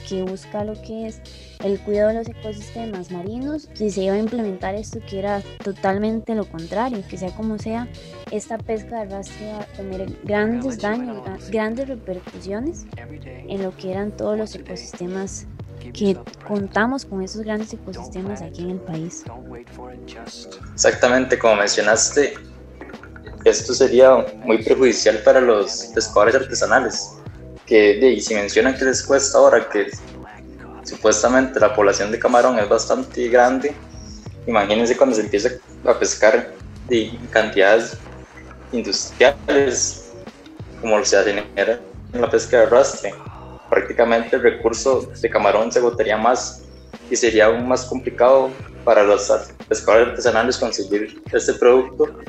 que 0.07 0.23
busca 0.23 0.63
lo 0.63 0.73
que 0.81 1.07
es 1.07 1.21
el 1.63 1.79
cuidado 1.79 2.09
de 2.09 2.15
los 2.15 2.27
ecosistemas 2.27 3.11
marinos, 3.11 3.69
si 3.73 3.89
se 3.89 4.03
iba 4.03 4.15
a 4.15 4.19
implementar 4.19 4.75
esto 4.75 4.99
que 5.09 5.19
era 5.19 5.41
totalmente 5.63 6.35
lo 6.35 6.45
contrario, 6.45 7.03
que 7.09 7.17
sea 7.17 7.31
como 7.31 7.57
sea, 7.57 7.87
esta 8.31 8.57
pesca 8.57 8.97
de 8.97 9.01
arrastre 9.13 9.45
iba 9.45 9.59
a 9.61 9.65
tener 9.65 10.17
grandes 10.23 10.79
daños, 10.79 11.49
grandes 11.49 11.87
repercusiones 11.87 12.85
en 12.97 13.63
lo 13.63 13.75
que 13.75 13.91
eran 13.91 14.11
todos 14.11 14.37
los 14.37 14.53
ecosistemas 14.55 15.47
que 15.93 16.17
contamos 16.47 17.05
con 17.05 17.21
esos 17.21 17.41
grandes 17.41 17.73
ecosistemas 17.73 18.41
aquí 18.41 18.63
en 18.63 18.71
el 18.71 18.79
país. 18.79 19.23
Exactamente, 20.73 21.37
como 21.37 21.55
mencionaste, 21.55 22.33
esto 23.45 23.73
sería 23.73 24.25
muy 24.43 24.63
perjudicial 24.63 25.19
para 25.23 25.41
los 25.41 25.91
pescadores 25.93 26.35
artesanales 26.35 27.11
que 27.65 27.97
y 27.97 28.21
si 28.21 28.35
mencionan 28.35 28.75
que 28.77 28.85
les 28.85 29.03
cuesta 29.03 29.37
ahora 29.37 29.67
que 29.69 29.87
supuestamente 30.83 31.59
la 31.59 31.73
población 31.73 32.11
de 32.11 32.19
camarón 32.19 32.59
es 32.59 32.67
bastante 32.67 33.27
grande, 33.29 33.73
imagínense 34.47 34.97
cuando 34.97 35.15
se 35.15 35.21
empieza 35.21 35.49
a 35.85 35.97
pescar 35.97 36.53
de 36.87 37.17
cantidades 37.31 37.97
industriales 38.71 40.11
como 40.81 41.03
se 41.05 41.17
hace 41.17 41.31
en 41.31 42.21
la 42.21 42.29
pesca 42.29 42.57
de 42.57 42.63
arrastre. 42.63 43.13
Prácticamente 43.69 44.35
el 44.35 44.43
recurso 44.43 45.09
de 45.19 45.29
camarón 45.29 45.71
se 45.71 45.79
agotaría 45.79 46.17
más 46.17 46.63
y 47.09 47.15
sería 47.15 47.45
aún 47.45 47.67
más 47.67 47.85
complicado 47.85 48.49
para 48.83 49.03
los 49.03 49.31
pescadores 49.67 50.09
artesanales 50.09 50.57
conseguir 50.57 51.21
este 51.31 51.53
producto. 51.53 52.19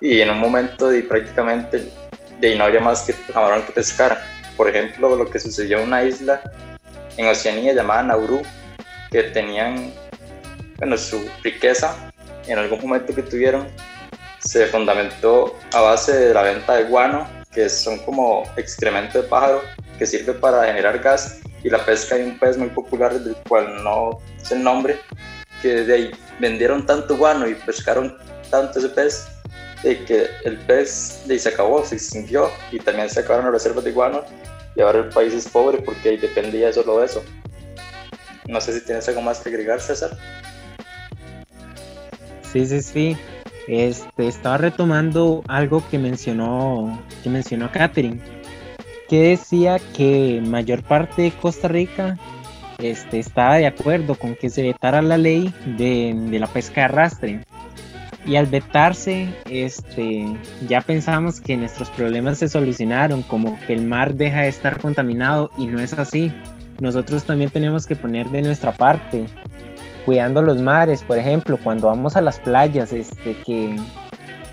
Y 0.00 0.20
en 0.20 0.30
un 0.30 0.40
momento 0.40 0.88
de 0.88 1.02
prácticamente 1.02 1.92
de 2.40 2.56
no 2.56 2.64
habría 2.64 2.80
más 2.80 3.02
que 3.02 3.14
camarón 3.32 3.62
que 3.62 3.72
pescar 3.72 4.20
por 4.56 4.68
ejemplo, 4.68 5.16
lo 5.16 5.30
que 5.30 5.38
sucedió 5.38 5.78
en 5.78 5.88
una 5.88 6.04
isla 6.04 6.42
en 7.16 7.28
Oceanía 7.28 7.72
llamada 7.72 8.02
Nauru, 8.02 8.42
que 9.10 9.22
tenían 9.24 9.92
bueno, 10.78 10.96
su 10.96 11.28
riqueza 11.42 11.94
en 12.46 12.58
algún 12.58 12.80
momento 12.80 13.14
que 13.14 13.22
tuvieron 13.22 13.68
se 14.38 14.66
fundamentó 14.66 15.56
a 15.72 15.80
base 15.80 16.12
de 16.12 16.34
la 16.34 16.42
venta 16.42 16.74
de 16.74 16.84
guano, 16.84 17.28
que 17.52 17.68
son 17.68 17.98
como 17.98 18.42
excremento 18.56 19.22
de 19.22 19.28
pájaro 19.28 19.62
que 19.98 20.06
sirve 20.06 20.32
para 20.32 20.64
generar 20.64 20.98
gas, 20.98 21.40
y 21.62 21.70
la 21.70 21.84
pesca 21.84 22.16
de 22.16 22.24
un 22.24 22.38
pez 22.38 22.56
muy 22.56 22.68
popular 22.68 23.18
del 23.20 23.36
cual 23.48 23.84
no 23.84 24.18
sé 24.42 24.54
el 24.54 24.64
nombre, 24.64 24.98
que 25.60 25.84
de 25.84 25.94
ahí 25.94 26.10
vendieron 26.40 26.84
tanto 26.84 27.16
guano 27.16 27.46
y 27.46 27.54
pescaron 27.54 28.18
tanto 28.50 28.80
ese 28.80 28.88
pez 28.88 29.28
de 29.84 30.04
que 30.04 30.26
el 30.44 30.58
pez 30.58 31.22
de 31.26 31.38
se 31.38 31.48
acabó, 31.48 31.84
se 31.84 31.94
extinguió 31.94 32.50
y 32.72 32.78
también 32.78 33.08
se 33.08 33.20
acabaron 33.20 33.46
las 33.46 33.54
reservas 33.54 33.84
de 33.84 33.92
guano 33.92 34.24
y 34.74 34.80
ahora 34.80 35.00
el 35.00 35.08
país 35.08 35.32
es 35.34 35.48
pobre 35.48 35.78
porque 35.78 36.10
ahí 36.10 36.16
dependía 36.16 36.72
solo 36.72 37.00
de 37.00 37.06
eso. 37.06 37.22
No 38.48 38.60
sé 38.60 38.78
si 38.78 38.84
tienes 38.84 39.08
algo 39.08 39.22
más 39.22 39.40
que 39.40 39.50
agregar, 39.50 39.80
César. 39.80 40.16
Sí, 42.52 42.66
sí, 42.66 42.82
sí. 42.82 43.16
Este, 43.68 44.26
estaba 44.26 44.58
retomando 44.58 45.44
algo 45.46 45.82
que 45.88 45.98
mencionó, 45.98 47.00
que 47.22 47.30
mencionó 47.30 47.70
Catherine, 47.70 48.20
que 49.08 49.30
decía 49.30 49.78
que 49.94 50.42
mayor 50.44 50.82
parte 50.82 51.22
de 51.22 51.30
Costa 51.30 51.68
Rica 51.68 52.18
este, 52.78 53.20
estaba 53.20 53.56
de 53.56 53.66
acuerdo 53.66 54.16
con 54.16 54.34
que 54.34 54.50
se 54.50 54.62
vetara 54.62 55.00
la 55.00 55.16
ley 55.16 55.54
de, 55.78 56.14
de 56.16 56.38
la 56.40 56.48
pesca 56.48 56.80
de 56.80 56.84
arrastre 56.86 57.40
y 58.24 58.36
al 58.36 58.46
vetarse, 58.46 59.28
este, 59.50 60.24
ya 60.68 60.80
pensamos 60.80 61.40
que 61.40 61.56
nuestros 61.56 61.90
problemas 61.90 62.38
se 62.38 62.48
solucionaron, 62.48 63.22
como 63.22 63.58
que 63.66 63.72
el 63.72 63.84
mar 63.84 64.14
deja 64.14 64.42
de 64.42 64.48
estar 64.48 64.80
contaminado 64.80 65.50
y 65.58 65.66
no 65.66 65.80
es 65.80 65.92
así. 65.94 66.32
Nosotros 66.80 67.24
también 67.24 67.50
tenemos 67.50 67.86
que 67.86 67.96
poner 67.96 68.28
de 68.30 68.42
nuestra 68.42 68.72
parte, 68.72 69.26
cuidando 70.04 70.42
los 70.42 70.60
mares, 70.60 71.02
por 71.02 71.18
ejemplo, 71.18 71.58
cuando 71.62 71.88
vamos 71.88 72.16
a 72.16 72.20
las 72.20 72.38
playas, 72.38 72.92
este, 72.92 73.36
que, 73.44 73.76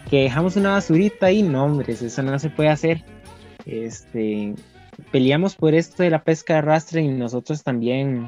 dejamos 0.09 0.55
una 0.55 0.71
basurita 0.71 1.27
ahí, 1.27 1.43
no, 1.43 1.65
hombre, 1.65 1.93
eso 1.93 2.23
no 2.23 2.39
se 2.39 2.49
puede 2.49 2.69
hacer. 2.69 3.03
Este, 3.65 4.55
peleamos 5.11 5.55
por 5.55 5.75
esto 5.75 6.01
de 6.01 6.09
la 6.09 6.23
pesca 6.23 6.53
de 6.53 6.59
arrastre 6.59 7.01
y 7.01 7.07
nosotros 7.07 7.63
también 7.63 8.27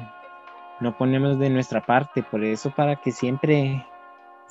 no 0.80 0.96
ponemos 0.96 1.38
de 1.38 1.50
nuestra 1.50 1.84
parte, 1.84 2.22
por 2.22 2.44
eso 2.44 2.72
para 2.74 2.96
que 2.96 3.10
siempre 3.10 3.84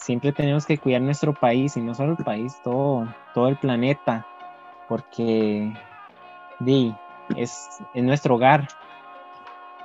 siempre 0.01 0.33
tenemos 0.33 0.65
que 0.65 0.77
cuidar 0.77 1.01
nuestro 1.01 1.33
país 1.33 1.77
y 1.77 1.81
no 1.81 1.93
solo 1.93 2.15
el 2.17 2.23
país, 2.23 2.55
todo, 2.63 3.07
todo 3.33 3.47
el 3.47 3.57
planeta, 3.57 4.25
porque 4.89 5.71
di, 6.59 6.93
es, 7.37 7.79
nuestro 7.93 8.35
hogar. 8.35 8.67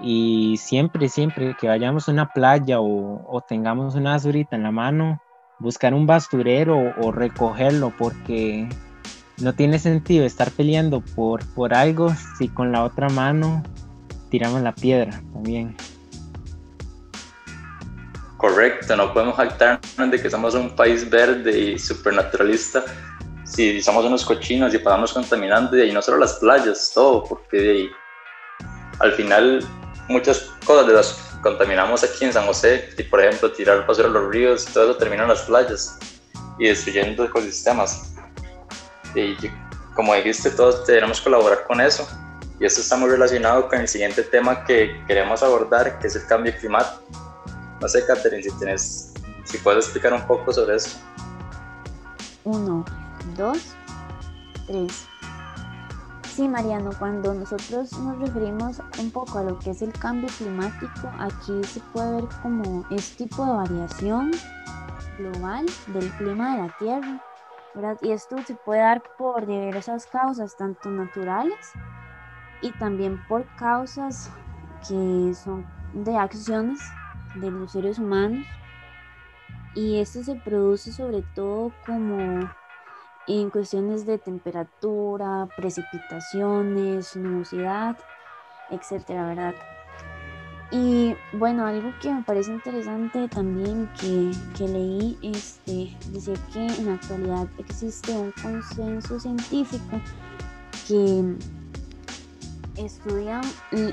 Y 0.01 0.57
siempre, 0.59 1.09
siempre 1.09 1.57
que 1.59 1.69
vayamos 1.69 2.09
a 2.09 2.13
una 2.13 2.29
playa 2.29 2.81
o, 2.81 3.43
tengamos 3.47 3.95
una 3.95 4.13
basurita 4.13 4.57
en 4.57 4.63
la 4.63 4.71
mano, 4.71 5.21
buscar 5.59 5.95
un 5.95 6.07
basurero 6.07 6.95
o, 7.01 7.13
recogerlo, 7.13 7.93
porque 7.97 8.69
no 9.41 9.55
tiene 9.55 9.79
sentido 9.79 10.25
estar 10.25 10.51
peleando 10.51 11.03
por, 11.15 11.47
por 11.55 11.75
algo 11.75 12.11
si 12.39 12.49
con 12.49 12.73
la 12.73 12.85
otra 12.85 13.09
mano 13.09 13.63
tiramos 14.31 14.61
la 14.63 14.73
piedra 14.73 15.23
también. 15.33 15.77
Correcto, 18.37 18.97
no 18.97 19.13
podemos 19.15 19.37
jactarnos 19.37 20.11
de 20.11 20.21
que 20.21 20.29
somos 20.31 20.55
un 20.55 20.77
país 20.77 21.09
verde 21.09 21.59
y 21.59 21.79
supernaturalista 21.79 22.85
si 23.47 23.81
somos 23.81 24.05
unos 24.05 24.25
cochinos 24.25 24.75
y 24.75 24.79
pasamos 24.79 25.13
contaminando 25.13 25.83
y 25.83 25.93
no 25.93 26.03
solo 26.03 26.19
las 26.19 26.35
playas, 26.35 26.91
todo, 26.93 27.25
porque 27.25 27.89
al 28.99 29.13
final 29.13 29.65
muchas 30.09 30.51
cosas 30.65 30.87
de 30.87 30.93
las 30.93 31.13
que 31.13 31.43
contaminamos 31.43 32.03
aquí 32.03 32.25
en 32.25 32.33
San 32.33 32.45
José, 32.47 32.91
y 32.99 33.03
por 33.05 33.21
ejemplo 33.21 33.53
tirar 33.53 33.87
basura 33.87 34.09
a 34.09 34.11
los 34.11 34.31
ríos, 34.31 34.65
todo 34.67 34.91
eso 34.91 34.99
termina 34.99 35.23
en 35.23 35.29
las 35.29 35.43
playas 35.43 35.99
y 36.59 36.67
destruyendo 36.67 37.25
ecosistemas. 37.25 38.15
Y 39.15 39.37
como 39.95 40.15
dijiste, 40.15 40.51
todos 40.51 40.85
tenemos 40.85 41.19
que 41.21 41.25
colaborar 41.25 41.65
con 41.67 41.81
eso. 41.81 42.07
Y 42.59 42.65
eso 42.65 42.81
está 42.81 42.97
muy 42.97 43.11
relacionado 43.11 43.69
con 43.69 43.81
el 43.81 43.89
siguiente 43.89 44.23
tema 44.23 44.65
que 44.65 45.03
queremos 45.07 45.43
abordar, 45.43 45.99
que 45.99 46.07
es 46.07 46.17
el 46.17 46.27
cambio 46.27 46.55
climático 46.59 47.26
no 47.81 47.89
sé, 47.89 48.05
Catherine, 48.07 48.43
si 48.43 48.51
tienes, 48.59 49.13
si 49.45 49.59
puedes 49.59 49.85
explicar 49.85 50.13
un 50.13 50.27
poco 50.27 50.53
sobre 50.53 50.77
eso. 50.77 50.99
Uno, 52.45 52.85
dos, 53.37 53.75
tres. 54.67 55.07
Sí, 56.35 56.47
Mariano, 56.49 56.91
cuando 56.99 57.33
nosotros 57.33 57.93
nos 57.99 58.19
referimos 58.19 58.81
un 58.99 59.11
poco 59.11 59.39
a 59.39 59.43
lo 59.43 59.59
que 59.59 59.71
es 59.71 59.81
el 59.81 59.93
cambio 59.93 60.29
climático, 60.37 61.11
aquí 61.19 61.65
se 61.65 61.81
puede 61.93 62.17
ver 62.17 62.25
como 62.43 62.85
este 62.91 63.25
tipo 63.25 63.45
de 63.47 63.53
variación 63.53 64.33
global 65.19 65.65
del 65.89 66.11
clima 66.13 66.57
de 66.57 66.63
la 66.63 66.77
Tierra. 66.79 67.23
Y 68.03 68.13
esto 68.13 68.37
se 68.47 68.55
puede 68.55 68.81
dar 68.81 69.03
por 69.19 69.47
diversas 69.47 70.07
causas, 70.07 70.57
tanto 70.57 70.91
naturales 70.91 71.73
y 72.63 72.71
también 72.73 73.23
por 73.29 73.45
causas 73.57 74.31
que 74.89 75.35
son 75.35 75.67
de 75.93 76.17
acciones 76.17 76.81
de 77.41 77.51
los 77.51 77.73
seres 77.73 77.99
humanos 77.99 78.47
y 79.75 79.99
esto 79.99 80.23
se 80.23 80.35
produce 80.37 80.91
sobre 80.93 81.23
todo 81.35 81.73
como 81.85 82.51
en 83.29 83.51
cuestiones 83.51 84.07
de 84.07 84.19
temperatura, 84.19 85.49
precipitaciones, 85.57 87.17
nubosidad, 87.17 87.97
etcétera, 88.71 89.27
¿verdad? 89.27 89.55
Y 90.71 91.15
bueno, 91.33 91.67
algo 91.67 91.93
que 92.01 92.13
me 92.13 92.23
parece 92.23 92.53
interesante 92.53 93.29
también 93.29 93.89
que, 94.01 94.33
que 94.57 94.67
leí, 94.67 95.19
este, 95.23 95.97
decía 96.11 96.35
que 96.53 96.67
en 96.67 96.87
la 96.87 96.95
actualidad 96.95 97.47
existe 97.59 98.13
un 98.13 98.33
consenso 98.43 99.21
científico 99.21 100.01
que 100.89 101.37
estudia 102.77 103.41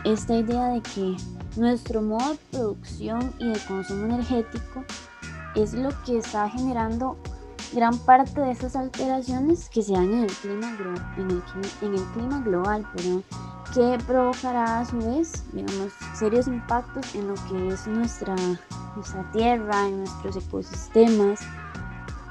esta 0.04 0.36
idea 0.36 0.68
de 0.70 0.82
que 0.82 1.16
nuestro 1.56 2.02
modo 2.02 2.32
de 2.32 2.40
producción 2.52 3.34
y 3.40 3.50
de 3.50 3.60
consumo 3.68 4.06
energético 4.06 4.84
es 5.56 5.74
lo 5.74 5.90
que 6.04 6.18
está 6.18 6.50
generando 6.50 7.18
gran 7.74 7.98
parte 8.00 8.40
de 8.42 8.52
estas 8.52 8.76
alteraciones 8.76 9.70
que 9.70 9.82
se 9.82 9.94
dan 9.94 10.14
en 10.14 10.24
el 10.24 10.32
clima, 10.32 10.78
en 11.18 11.32
el, 11.32 11.44
en 11.82 11.94
el 11.94 12.04
clima 12.14 12.40
global, 12.42 12.88
pero 12.96 13.24
que 13.74 13.98
provocará 14.06 14.82
a 14.82 14.86
su 14.86 14.98
vez, 14.98 15.44
digamos, 15.52 15.94
serios 16.14 16.48
impactos 16.48 17.16
en 17.16 17.28
lo 17.28 17.34
que 17.34 17.70
es 17.70 17.88
nuestra, 17.88 18.36
nuestra 18.96 19.32
tierra, 19.32 19.88
en 19.88 20.00
nuestros 20.00 20.38
ecosistemas. 20.38 21.40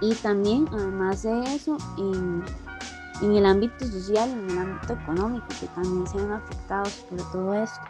Y 0.00 0.14
también, 0.16 0.68
además 0.72 1.22
de 1.22 1.54
eso, 1.54 1.76
en, 1.98 2.44
en 3.22 3.36
el 3.36 3.46
ámbito 3.46 3.86
social, 3.86 4.28
en 4.28 4.50
el 4.50 4.58
ámbito 4.58 4.92
económico, 4.94 5.46
que 5.60 5.66
también 5.68 6.06
se 6.06 6.16
ven 6.18 6.32
afectados 6.32 6.92
por 7.08 7.32
todo 7.32 7.54
esto. 7.54 7.80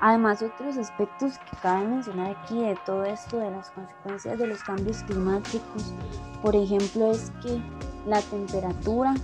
Además, 0.00 0.42
otros 0.42 0.76
aspectos 0.76 1.32
que 1.38 1.56
cabe 1.60 1.88
mencionar 1.88 2.36
aquí 2.36 2.60
de 2.60 2.78
todo 2.86 3.04
esto, 3.04 3.38
de 3.38 3.50
las 3.50 3.70
consecuencias 3.70 4.38
de 4.38 4.46
los 4.46 4.62
cambios 4.62 5.02
climáticos, 5.02 5.92
por 6.40 6.54
ejemplo, 6.54 7.10
es 7.10 7.32
que 7.42 7.60
la 8.06 8.22
temperatura 8.22 9.14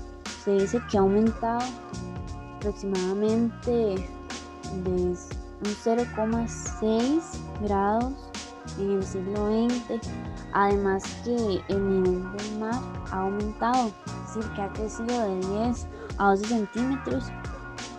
se 0.44 0.52
dice 0.54 0.82
que 0.90 0.98
ha 0.98 1.00
aumentado 1.00 1.64
aproximadamente 2.56 3.70
de 3.70 4.90
un 4.90 5.16
0,6 5.62 7.20
grados 7.62 8.12
en 8.78 8.90
el 8.90 9.04
siglo 9.04 9.46
XX, 9.46 10.00
además 10.54 11.02
que 11.24 11.62
el 11.68 12.02
nivel 12.02 12.32
del 12.36 12.58
mar 12.58 12.80
ha 13.10 13.20
aumentado, 13.20 13.88
es 13.88 14.34
decir, 14.34 14.52
que 14.54 14.62
ha 14.62 14.72
crecido 14.72 15.28
de 15.28 15.64
10 15.64 15.86
a 16.18 16.30
12 16.30 16.46
centímetros 16.46 17.24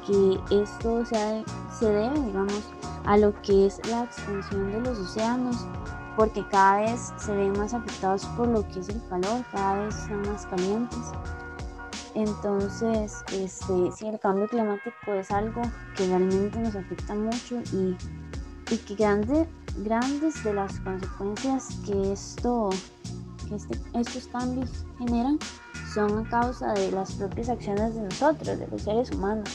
que 0.07 0.39
esto 0.49 1.05
se, 1.05 1.85
debe, 1.85 2.19
digamos, 2.21 2.63
a 3.05 3.17
lo 3.17 3.39
que 3.41 3.67
es 3.67 3.79
la 3.89 4.03
expansión 4.03 4.71
de 4.71 4.81
los 4.81 4.97
océanos, 4.99 5.67
porque 6.15 6.47
cada 6.49 6.81
vez 6.81 7.13
se 7.17 7.35
ven 7.35 7.57
más 7.57 7.73
afectados 7.73 8.25
por 8.37 8.47
lo 8.47 8.65
que 8.69 8.79
es 8.79 8.89
el 8.89 9.01
calor, 9.09 9.43
cada 9.51 9.83
vez 9.83 9.95
son 9.95 10.21
más 10.21 10.45
calientes. 10.45 10.99
Entonces, 12.13 13.23
este, 13.33 13.91
sí, 13.91 14.07
el 14.07 14.17
cambio 14.19 14.47
climático 14.47 15.13
es 15.13 15.29
algo 15.31 15.61
que 15.97 16.07
realmente 16.07 16.57
nos 16.59 16.75
afecta 16.75 17.13
mucho 17.13 17.59
y, 17.73 17.97
y 18.71 18.77
que 18.77 18.95
grande, 18.95 19.45
grandes 19.83 20.43
de 20.43 20.53
las 20.53 20.79
consecuencias 20.79 21.79
que, 21.85 22.13
esto, 22.13 22.69
que 23.47 23.55
este, 23.55 23.77
estos 23.93 24.27
cambios 24.27 24.85
generan 24.97 25.37
son 25.93 26.25
a 26.25 26.29
causa 26.29 26.73
de 26.73 26.91
las 26.91 27.13
propias 27.13 27.49
acciones 27.49 27.95
de 27.95 28.01
nosotros, 28.01 28.59
de 28.59 28.67
los 28.67 28.81
seres 28.81 29.11
humanos. 29.11 29.49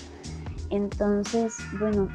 Entonces, 0.70 1.56
bueno, 1.78 2.08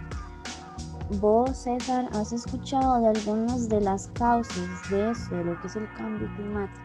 vos, 1.19 1.55
César, 1.55 2.09
has 2.13 2.33
escuchado 2.33 3.01
de 3.01 3.07
algunas 3.09 3.69
de 3.69 3.81
las 3.81 4.07
causas 4.09 4.89
de 4.89 5.11
eso, 5.11 5.35
de 5.35 5.43
lo 5.43 5.61
que 5.61 5.67
es 5.67 5.75
el 5.75 5.87
cambio 5.93 6.27
climático. 6.35 6.81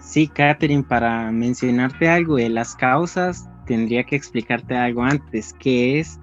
Sí, 0.00 0.28
Catherine, 0.28 0.82
para 0.82 1.30
mencionarte 1.32 2.08
algo 2.08 2.36
de 2.36 2.48
las 2.48 2.76
causas, 2.76 3.48
tendría 3.66 4.04
que 4.04 4.16
explicarte 4.16 4.76
algo 4.76 5.02
antes, 5.02 5.52
que 5.54 5.98
es 5.98 6.20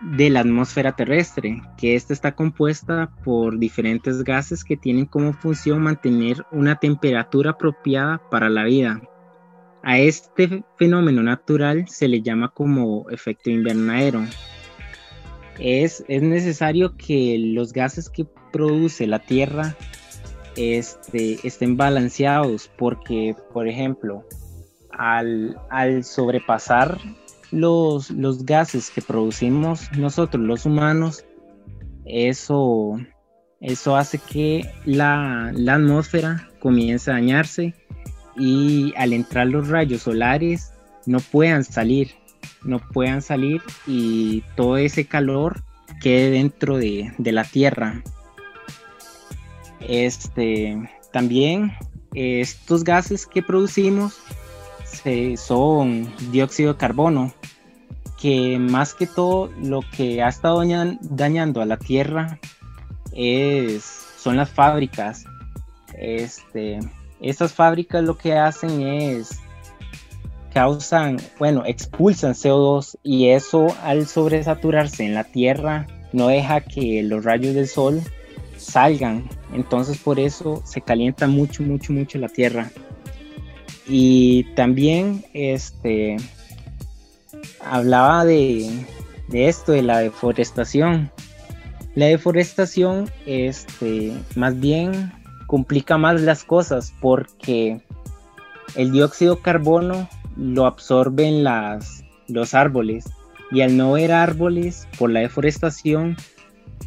de 0.00 0.30
la 0.30 0.40
atmósfera 0.40 0.94
terrestre, 0.94 1.62
que 1.76 1.94
esta 1.94 2.12
está 2.12 2.34
compuesta 2.34 3.10
por 3.24 3.58
diferentes 3.58 4.22
gases 4.22 4.62
que 4.64 4.76
tienen 4.76 5.06
como 5.06 5.32
función 5.32 5.82
mantener 5.82 6.44
una 6.52 6.76
temperatura 6.76 7.52
apropiada 7.52 8.20
para 8.30 8.48
la 8.48 8.64
vida. 8.64 9.00
A 9.82 9.98
este 9.98 10.64
fenómeno 10.78 11.22
natural 11.22 11.88
se 11.88 12.08
le 12.08 12.20
llama 12.20 12.48
como 12.48 13.08
efecto 13.10 13.50
invernadero. 13.50 14.24
Es, 15.58 16.04
es 16.08 16.22
necesario 16.22 16.96
que 16.96 17.38
los 17.38 17.72
gases 17.72 18.10
que 18.10 18.26
produce 18.52 19.06
la 19.06 19.20
Tierra 19.20 19.76
este, 20.56 21.38
estén 21.46 21.76
balanceados 21.76 22.70
porque, 22.76 23.34
por 23.52 23.68
ejemplo, 23.68 24.24
al, 24.90 25.56
al 25.70 26.04
sobrepasar 26.04 26.98
los, 27.56 28.10
los, 28.10 28.44
gases 28.44 28.90
que 28.90 29.02
producimos 29.02 29.90
nosotros 29.96 30.42
los 30.44 30.66
humanos, 30.66 31.24
eso, 32.04 32.98
eso 33.60 33.96
hace 33.96 34.18
que 34.18 34.70
la, 34.84 35.50
la 35.54 35.74
atmósfera 35.74 36.48
comience 36.60 37.10
a 37.10 37.14
dañarse 37.14 37.74
y 38.36 38.92
al 38.96 39.12
entrar 39.12 39.46
los 39.46 39.68
rayos 39.68 40.02
solares 40.02 40.72
no 41.06 41.20
puedan 41.20 41.64
salir, 41.64 42.10
no 42.62 42.78
puedan 42.78 43.22
salir 43.22 43.62
y 43.86 44.42
todo 44.56 44.76
ese 44.76 45.06
calor 45.06 45.62
quede 46.00 46.30
dentro 46.30 46.76
de, 46.76 47.12
la 47.18 47.44
tierra. 47.44 48.02
Este, 49.80 50.90
también 51.12 51.72
estos 52.14 52.84
gases 52.84 53.26
que 53.26 53.42
producimos 53.42 54.18
son 55.36 56.12
dióxido 56.32 56.72
de 56.72 56.78
carbono, 56.78 57.32
que 58.16 58.58
más 58.58 58.94
que 58.94 59.06
todo 59.06 59.50
lo 59.62 59.80
que 59.96 60.22
ha 60.22 60.28
estado 60.28 60.62
dañando 61.02 61.60
a 61.60 61.66
la 61.66 61.76
tierra 61.76 62.38
es, 63.12 63.84
son 64.18 64.36
las 64.36 64.50
fábricas. 64.50 65.24
Este, 65.94 66.80
estas 67.20 67.52
fábricas 67.52 68.02
lo 68.02 68.16
que 68.16 68.34
hacen 68.34 68.82
es 68.82 69.40
causan, 70.56 71.18
bueno, 71.38 71.64
expulsan 71.66 72.32
CO2 72.32 72.96
y 73.02 73.28
eso 73.28 73.66
al 73.82 74.06
sobresaturarse 74.06 75.04
en 75.04 75.12
la 75.12 75.24
Tierra 75.24 75.86
no 76.14 76.28
deja 76.28 76.62
que 76.62 77.02
los 77.02 77.24
rayos 77.24 77.54
del 77.54 77.68
sol 77.68 78.00
salgan. 78.56 79.28
Entonces 79.52 79.98
por 79.98 80.18
eso 80.18 80.62
se 80.64 80.80
calienta 80.80 81.26
mucho, 81.26 81.62
mucho, 81.62 81.92
mucho 81.92 82.18
la 82.18 82.28
Tierra. 82.28 82.70
Y 83.86 84.44
también 84.54 85.26
este 85.34 86.16
hablaba 87.70 88.24
de, 88.24 88.86
de 89.28 89.48
esto, 89.48 89.72
de 89.72 89.82
la 89.82 89.98
deforestación. 89.98 91.10
La 91.94 92.06
deforestación, 92.06 93.10
este, 93.24 94.12
más 94.34 94.58
bien 94.60 95.12
complica 95.46 95.96
más 95.96 96.20
las 96.20 96.44
cosas 96.44 96.92
porque 97.00 97.80
el 98.74 98.92
dióxido 98.92 99.36
de 99.36 99.42
carbono 99.42 100.08
lo 100.36 100.66
absorben 100.66 101.44
las, 101.44 102.04
los 102.28 102.54
árboles 102.54 103.04
y 103.50 103.62
al 103.62 103.76
no 103.76 103.92
ver 103.92 104.12
árboles 104.12 104.88
por 104.98 105.10
la 105.10 105.20
deforestación, 105.20 106.16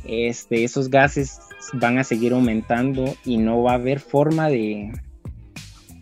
este, 0.03 0.63
esos 0.63 0.89
gases 0.89 1.39
van 1.73 1.97
a 1.97 2.03
seguir 2.03 2.33
aumentando 2.33 3.15
y 3.25 3.37
no 3.37 3.63
va 3.63 3.71
a 3.71 3.75
haber 3.75 3.99
forma 3.99 4.49
de, 4.49 4.91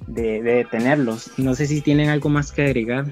de, 0.07 0.41
detenerlos. 0.41 1.31
No 1.37 1.55
sé 1.55 1.67
si 1.67 1.81
tienen 1.81 2.09
algo 2.09 2.29
más 2.29 2.51
que 2.51 2.63
agregar. 2.63 3.05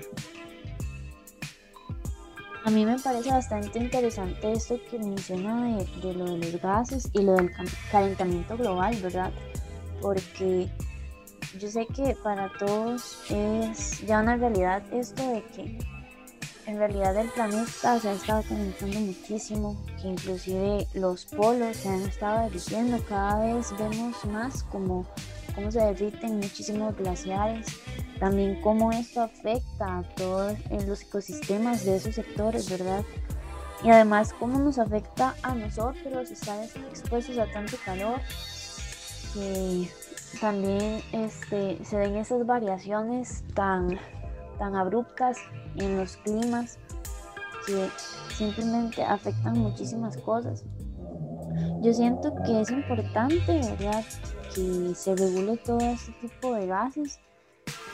A 2.66 2.72
mí 2.72 2.84
me 2.84 2.98
parece 2.98 3.30
bastante 3.30 3.78
interesante 3.78 4.52
esto 4.52 4.80
que 4.90 4.98
menciona 4.98 5.78
de, 5.78 5.86
de, 6.02 6.14
lo 6.16 6.26
de 6.26 6.38
los 6.52 6.60
gases 6.60 7.08
y 7.14 7.22
lo 7.22 7.34
del 7.36 7.52
calentamiento 7.92 8.58
global, 8.58 8.96
¿verdad? 9.04 9.32
Porque 10.02 10.68
yo 11.60 11.70
sé 11.70 11.86
que 11.86 12.18
para 12.24 12.52
todos 12.58 13.20
es 13.30 14.04
ya 14.08 14.20
una 14.22 14.36
realidad 14.38 14.82
esto 14.92 15.22
de 15.32 15.44
que 15.44 15.78
en 16.66 16.78
realidad 16.80 17.16
el 17.18 17.30
planeta 17.30 18.00
se 18.00 18.10
ha 18.10 18.14
estado 18.14 18.42
calentando 18.50 19.00
muchísimo, 19.00 19.78
que 20.02 20.08
inclusive 20.08 20.88
los 20.96 21.26
polos 21.26 21.78
se 21.78 21.90
han 21.90 22.02
estado 22.02 22.46
derritiendo, 22.46 22.98
cada 23.08 23.46
vez 23.46 23.72
vemos 23.78 24.26
más 24.26 24.64
como 24.64 25.06
cómo 25.56 25.72
se 25.72 25.80
derriten 25.80 26.38
muchísimos 26.38 26.96
glaciares, 26.96 27.66
también 28.20 28.62
cómo 28.62 28.92
esto 28.92 29.22
afecta 29.22 30.00
a 30.00 30.04
todos 30.16 30.54
los 30.86 31.02
ecosistemas 31.02 31.86
de 31.86 31.96
esos 31.96 32.16
sectores, 32.16 32.70
¿verdad? 32.70 33.04
Y 33.84 33.90
además 33.90 34.34
cómo 34.40 34.60
nos 34.60 34.78
afecta 34.78 35.36
a 35.42 35.56
nosotros 35.56 36.30
estar 36.30 36.64
expuestos 36.64 37.38
a 37.38 37.52
tanto 37.52 37.78
calor, 37.86 38.20
que 39.34 39.90
también 40.40 41.02
este, 41.12 41.84
se 41.84 41.98
ven 41.98 42.16
esas 42.18 42.46
variaciones 42.46 43.44
tan, 43.54 44.00
tan 44.58 44.76
abruptas 44.76 45.38
en 45.76 45.98
los 45.98 46.18
climas 46.18 46.78
que 47.66 47.90
simplemente 48.36 49.04
afectan 49.04 49.58
muchísimas 49.60 50.18
cosas. 50.18 50.64
Yo 51.82 51.94
siento 51.94 52.34
que 52.46 52.62
es 52.62 52.72
importante, 52.72 53.38
¿verdad?, 53.48 54.04
que 54.54 54.94
se 54.96 55.16
regule 55.16 55.58
todo 55.58 55.80
este 55.80 56.12
tipo 56.14 56.54
de 56.54 56.68
gases. 56.68 57.20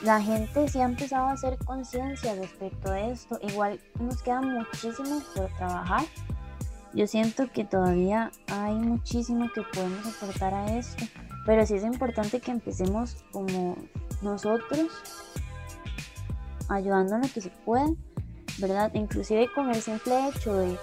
La 0.04 0.22
gente 0.22 0.68
se 0.68 0.82
ha 0.82 0.86
empezado 0.86 1.28
a 1.28 1.34
hacer 1.34 1.58
conciencia 1.66 2.36
respecto 2.36 2.92
a 2.92 3.00
esto. 3.00 3.40
Igual 3.42 3.80
nos 4.00 4.22
queda 4.22 4.42
muchísimo 4.42 5.22
por 5.36 5.48
trabajar. 5.58 6.04
Yo 6.94 7.08
siento 7.08 7.50
que 7.52 7.64
todavía 7.64 8.32
hay 8.48 8.76
muchísimo 8.76 9.50
que 9.54 9.62
podemos 9.62 10.06
aportar 10.08 10.54
a 10.54 10.78
esto, 10.78 11.06
pero 11.46 11.66
sí 11.66 11.76
es 11.76 11.84
importante 11.84 12.40
que 12.40 12.52
empecemos 12.52 13.24
como 13.32 13.78
nosotros 14.22 14.92
ayudando 16.70 17.16
en 17.16 17.22
lo 17.22 17.28
que 17.30 17.42
se 17.42 17.50
puede 17.50 17.96
¿verdad? 18.62 18.92
Inclusive 18.94 19.50
con 19.54 19.70
el 19.70 19.82
simple 19.82 20.30
hecho 20.30 20.54
de, 20.54 20.78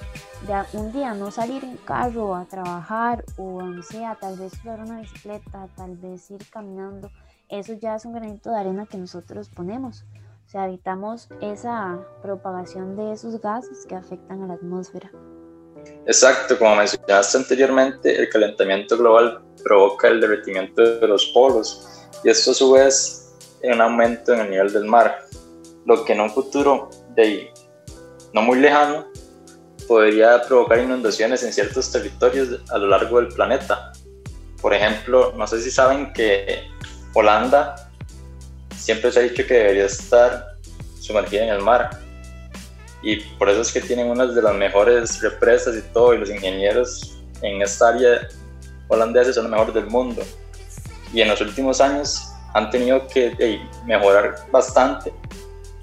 de, 0.47 0.79
un 0.79 0.93
día 0.93 1.15
no 1.15 1.31
salir 1.31 1.65
en 1.65 1.77
carro 1.79 2.35
a 2.35 2.45
trabajar 2.45 3.25
o 3.37 3.63
no 3.63 3.83
sea, 3.83 4.17
tal 4.21 4.37
vez 4.37 4.53
usar 4.55 4.81
una 4.81 5.01
bicicleta, 5.01 5.69
tal 5.77 5.97
vez 5.97 6.31
ir 6.31 6.45
caminando, 6.51 7.11
eso 7.49 7.73
ya 7.75 7.97
es 7.97 8.05
un 8.05 8.13
granito 8.13 8.51
de 8.51 8.59
arena 8.59 8.87
que 8.87 8.99
nosotros 8.99 9.49
ponemos. 9.49 10.05
O 10.47 10.51
sea, 10.51 10.67
evitamos 10.67 11.29
esa 11.43 11.99
propagación 12.23 12.97
de 12.97 13.13
esos 13.13 13.41
gases 13.41 13.85
que 13.87 13.95
afectan 13.95 14.43
a 14.43 14.47
la 14.47 14.55
atmósfera. 14.55 15.11
Exacto, 16.07 16.59
como 16.59 16.77
mencionaste 16.77 17.37
anteriormente, 17.37 18.19
el 18.19 18.29
calentamiento 18.31 18.97
global 18.97 19.43
provoca 19.63 20.09
el 20.09 20.21
derretimiento 20.21 20.99
de 21.01 21.07
los 21.07 21.27
polos 21.35 22.09
y 22.25 22.31
esto 22.31 22.53
a 22.53 22.55
su 22.55 22.73
vez 22.73 23.37
un 23.63 23.81
aumento 23.81 24.33
en 24.33 24.41
el 24.41 24.51
nivel 24.51 24.73
del 24.73 24.85
mar, 24.85 25.19
lo 25.85 26.05
que 26.05 26.15
en 26.15 26.23
un 26.23 26.31
futuro 26.31 26.89
de 27.15 27.53
no 28.33 28.43
muy 28.43 28.59
lejano 28.59 29.08
podría 29.89 30.43
provocar 30.43 30.79
inundaciones 30.81 31.43
en 31.43 31.53
ciertos 31.53 31.91
territorios 31.91 32.61
a 32.71 32.79
lo 32.79 32.89
largo 32.89 33.21
del 33.21 33.29
planeta. 33.29 33.93
Por 34.61 34.75
ejemplo, 34.75 35.33
no 35.35 35.47
sé 35.47 35.63
si 35.63 35.71
saben 35.71 36.13
que 36.13 36.63
Holanda 37.15 37.91
siempre 38.77 39.11
se 39.11 39.21
ha 39.21 39.23
dicho 39.23 39.47
que 39.47 39.55
debería 39.55 39.87
estar 39.87 40.47
sumergida 41.01 41.45
en 41.45 41.55
el 41.55 41.63
mar. 41.63 41.99
Y 43.03 43.17
por 43.39 43.49
eso 43.49 43.63
es 43.63 43.73
que 43.73 43.81
tienen 43.81 44.11
una 44.11 44.27
de 44.27 44.43
las 44.43 44.55
mejores 44.55 45.23
represas 45.23 45.75
y 45.77 45.81
todo 45.93 46.15
y 46.15 46.19
los 46.19 46.31
ingenieros 46.31 47.19
en 47.41 47.63
esta 47.63 47.89
área 47.89 48.29
holandesa 48.89 49.33
son 49.33 49.45
los 49.45 49.53
mejores 49.53 49.75
del 49.75 49.87
mundo. 49.87 50.23
Y 51.15 51.23
en 51.23 51.29
los 51.29 51.41
últimos 51.41 51.81
años 51.81 52.31
han 52.53 52.71
tenido 52.71 53.07
que 53.09 53.61
mejorar 53.87 54.37
bastante 54.51 55.13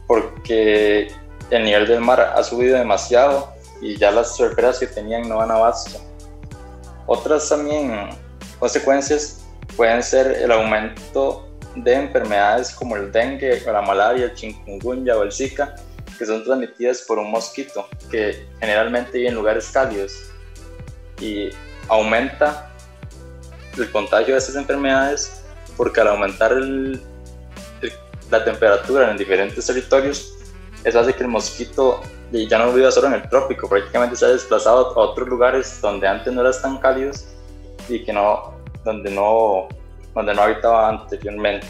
porque 0.05 1.11
el 1.49 1.63
nivel 1.63 1.87
del 1.87 2.01
mar 2.01 2.33
ha 2.35 2.43
subido 2.43 2.77
demasiado 2.77 3.54
y 3.81 3.97
ya 3.97 4.11
las 4.11 4.37
represas 4.39 4.79
que 4.79 4.87
tenían 4.87 5.27
no 5.27 5.37
van 5.37 5.51
a 5.51 5.55
abasto. 5.55 5.99
Otras 7.05 7.49
también 7.49 8.09
consecuencias 8.59 9.43
pueden 9.75 10.01
ser 10.01 10.27
el 10.27 10.51
aumento 10.51 11.47
de 11.75 11.93
enfermedades 11.93 12.71
como 12.71 12.95
el 12.95 13.11
dengue 13.11 13.61
la 13.65 13.81
malaria, 13.81 14.25
el 14.25 14.33
chikungunya 14.33 15.17
o 15.17 15.23
el 15.23 15.31
zika, 15.31 15.75
que 16.17 16.25
son 16.25 16.43
transmitidas 16.43 17.01
por 17.01 17.19
un 17.19 17.29
mosquito 17.29 17.87
que 18.09 18.47
generalmente 18.59 19.17
vive 19.17 19.29
en 19.29 19.35
lugares 19.35 19.69
cálidos 19.71 20.13
y 21.19 21.49
aumenta 21.89 22.71
el 23.77 23.91
contagio 23.91 24.33
de 24.33 24.39
estas 24.39 24.55
enfermedades 24.55 25.43
porque 25.75 25.99
al 26.01 26.07
aumentar 26.09 26.53
la 28.31 28.43
temperatura 28.43 29.11
en 29.11 29.17
diferentes 29.17 29.65
territorios, 29.65 30.33
eso 30.83 30.99
hace 30.99 31.13
que 31.13 31.23
el 31.23 31.29
mosquito 31.29 32.01
ya 32.31 32.57
no 32.59 32.73
viva 32.73 32.91
solo 32.91 33.07
en 33.07 33.13
el 33.13 33.29
trópico, 33.29 33.69
prácticamente 33.69 34.15
se 34.15 34.25
ha 34.25 34.29
desplazado 34.29 34.93
a 34.95 34.99
otros 34.99 35.27
lugares 35.27 35.79
donde 35.81 36.07
antes 36.07 36.33
no 36.33 36.41
eran 36.41 36.53
tan 36.61 36.77
cálidos 36.79 37.25
y 37.87 38.03
que 38.03 38.11
no, 38.11 38.53
donde 38.83 39.11
no, 39.11 39.67
donde 40.13 40.33
no 40.33 40.41
habitaba 40.41 40.89
anteriormente. 40.89 41.67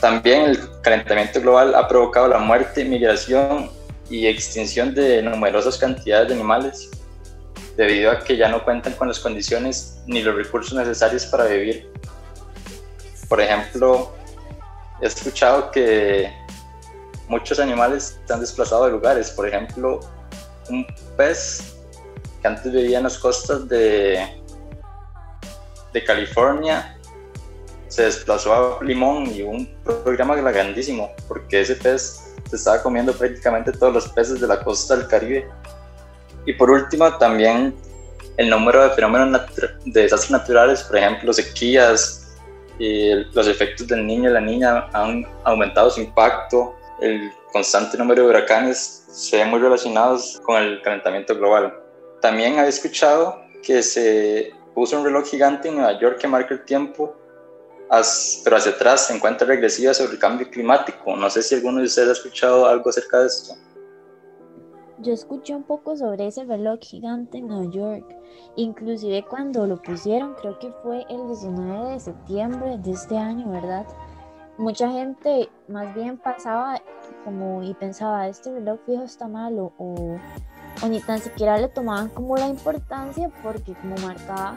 También 0.00 0.42
el 0.42 0.80
calentamiento 0.82 1.40
global 1.40 1.74
ha 1.74 1.88
provocado 1.88 2.28
la 2.28 2.38
muerte, 2.38 2.84
migración 2.84 3.70
y 4.08 4.26
extinción 4.26 4.94
de 4.94 5.22
numerosas 5.22 5.78
cantidades 5.78 6.28
de 6.28 6.34
animales 6.34 6.90
debido 7.76 8.10
a 8.10 8.20
que 8.20 8.36
ya 8.36 8.48
no 8.48 8.62
cuentan 8.62 8.92
con 8.94 9.08
las 9.08 9.18
condiciones 9.18 10.02
ni 10.06 10.22
los 10.22 10.34
recursos 10.34 10.74
necesarios 10.74 11.26
para 11.26 11.44
vivir. 11.46 11.90
Por 13.28 13.40
ejemplo, 13.40 14.12
he 15.00 15.06
escuchado 15.06 15.70
que 15.70 16.32
muchos 17.28 17.58
animales 17.58 18.18
se 18.24 18.32
han 18.32 18.40
desplazado 18.40 18.86
de 18.86 18.92
lugares. 18.92 19.30
Por 19.30 19.48
ejemplo, 19.48 20.00
un 20.68 20.86
pez 21.16 21.76
que 22.40 22.48
antes 22.48 22.72
vivía 22.72 22.98
en 22.98 23.04
las 23.04 23.18
costas 23.18 23.68
de, 23.68 24.42
de 25.92 26.04
California 26.04 26.96
se 27.88 28.02
desplazó 28.02 28.78
a 28.80 28.84
Limón 28.84 29.32
y 29.32 29.42
un 29.42 29.68
programa 30.04 30.34
grandísimo 30.34 31.10
porque 31.28 31.60
ese 31.60 31.76
pez 31.76 32.34
se 32.50 32.56
estaba 32.56 32.82
comiendo 32.82 33.12
prácticamente 33.12 33.72
todos 33.72 33.92
los 33.92 34.08
peces 34.08 34.40
de 34.40 34.46
la 34.46 34.60
costa 34.62 34.96
del 34.96 35.06
Caribe 35.06 35.48
y 36.46 36.52
por 36.52 36.70
último, 36.70 37.12
también 37.18 37.74
el 38.36 38.48
número 38.48 38.82
de 38.82 38.90
fenómenos 38.90 39.42
de 39.84 40.02
desastres 40.02 40.30
naturales, 40.30 40.82
por 40.84 40.96
ejemplo, 40.96 41.32
sequías, 41.32 42.22
y 42.78 43.14
los 43.32 43.48
efectos 43.48 43.86
del 43.86 44.06
niño 44.06 44.30
y 44.30 44.32
la 44.32 44.40
niña 44.40 44.88
han 44.92 45.26
aumentado 45.44 45.90
su 45.90 46.00
impacto, 46.00 46.76
el 47.00 47.32
constante 47.52 47.96
número 47.98 48.22
de 48.22 48.28
huracanes 48.30 49.04
se 49.08 49.38
ven 49.38 49.50
muy 49.50 49.60
relacionados 49.60 50.40
con 50.44 50.62
el 50.62 50.82
calentamiento 50.82 51.34
global. 51.36 51.74
También 52.20 52.58
he 52.58 52.68
escuchado 52.68 53.40
que 53.62 53.82
se 53.82 54.52
puso 54.74 54.98
un 54.98 55.04
reloj 55.04 55.26
gigante 55.26 55.68
en 55.68 55.76
Nueva 55.76 55.98
York 55.98 56.18
que 56.18 56.28
marca 56.28 56.54
el 56.54 56.64
tiempo, 56.64 57.14
pero 58.44 58.56
hacia 58.56 58.72
atrás 58.72 59.06
se 59.06 59.14
encuentra 59.14 59.46
regresiva 59.46 59.94
sobre 59.94 60.12
el 60.12 60.18
cambio 60.18 60.50
climático. 60.50 61.16
No 61.16 61.30
sé 61.30 61.42
si 61.42 61.54
alguno 61.54 61.80
de 61.80 61.86
ustedes 61.86 62.08
ha 62.08 62.12
escuchado 62.12 62.66
algo 62.66 62.90
acerca 62.90 63.20
de 63.20 63.26
esto. 63.26 63.54
Yo 64.98 65.12
escuché 65.12 65.54
un 65.54 65.62
poco 65.62 65.94
sobre 65.96 66.26
ese 66.26 66.44
reloj 66.44 66.80
gigante 66.80 67.38
en 67.38 67.48
Nueva 67.48 67.70
York. 67.70 68.16
Inclusive 68.56 69.24
cuando 69.28 69.66
lo 69.66 69.80
pusieron, 69.82 70.34
creo 70.34 70.58
que 70.58 70.72
fue 70.82 71.04
el 71.10 71.26
19 71.26 71.90
de 71.90 72.00
septiembre 72.00 72.78
de 72.78 72.90
este 72.92 73.16
año, 73.16 73.50
¿verdad? 73.50 73.86
Mucha 74.58 74.90
gente 74.90 75.50
más 75.68 75.94
bien 75.94 76.16
pasaba 76.16 76.80
como 77.24 77.62
y 77.62 77.74
pensaba, 77.74 78.28
este 78.28 78.52
reloj 78.52 78.78
fijo 78.86 79.02
está 79.02 79.28
malo 79.28 79.72
o, 79.78 80.16
o 80.82 80.88
ni 80.88 81.00
tan 81.00 81.18
siquiera 81.18 81.58
le 81.58 81.68
tomaban 81.68 82.08
como 82.08 82.36
la 82.36 82.48
importancia 82.48 83.30
porque 83.42 83.74
como 83.74 83.96
marcaba 83.98 84.54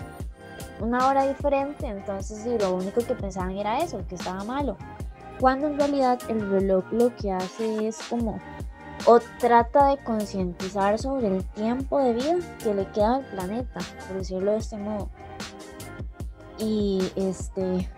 una 0.80 1.08
hora 1.08 1.28
diferente, 1.28 1.88
entonces 1.88 2.46
lo 2.62 2.76
único 2.76 3.02
que 3.02 3.16
pensaban 3.16 3.58
era 3.58 3.80
eso, 3.80 4.06
que 4.08 4.16
estaba 4.16 4.44
malo. 4.44 4.78
Cuando 5.40 5.68
en 5.68 5.78
realidad 5.78 6.20
el 6.30 6.50
reloj 6.50 6.86
lo 6.92 7.16
que 7.16 7.32
hace 7.32 7.88
es 7.88 8.00
como 8.10 8.40
o 9.06 9.20
trata 9.40 9.88
de 9.88 9.98
concientizar 10.04 11.00
sobre 11.00 11.28
el 11.28 11.46
tiempo 11.52 12.00
de 12.00 12.14
vida 12.14 12.36
que 12.62 12.74
le 12.74 12.86
queda 12.92 13.16
al 13.16 13.26
planeta, 13.26 13.80
por 14.08 14.18
decirlo 14.18 14.52
de 14.52 14.58
este 14.58 14.78
modo. 14.78 15.10
Y 16.58 17.10
este, 17.16 17.90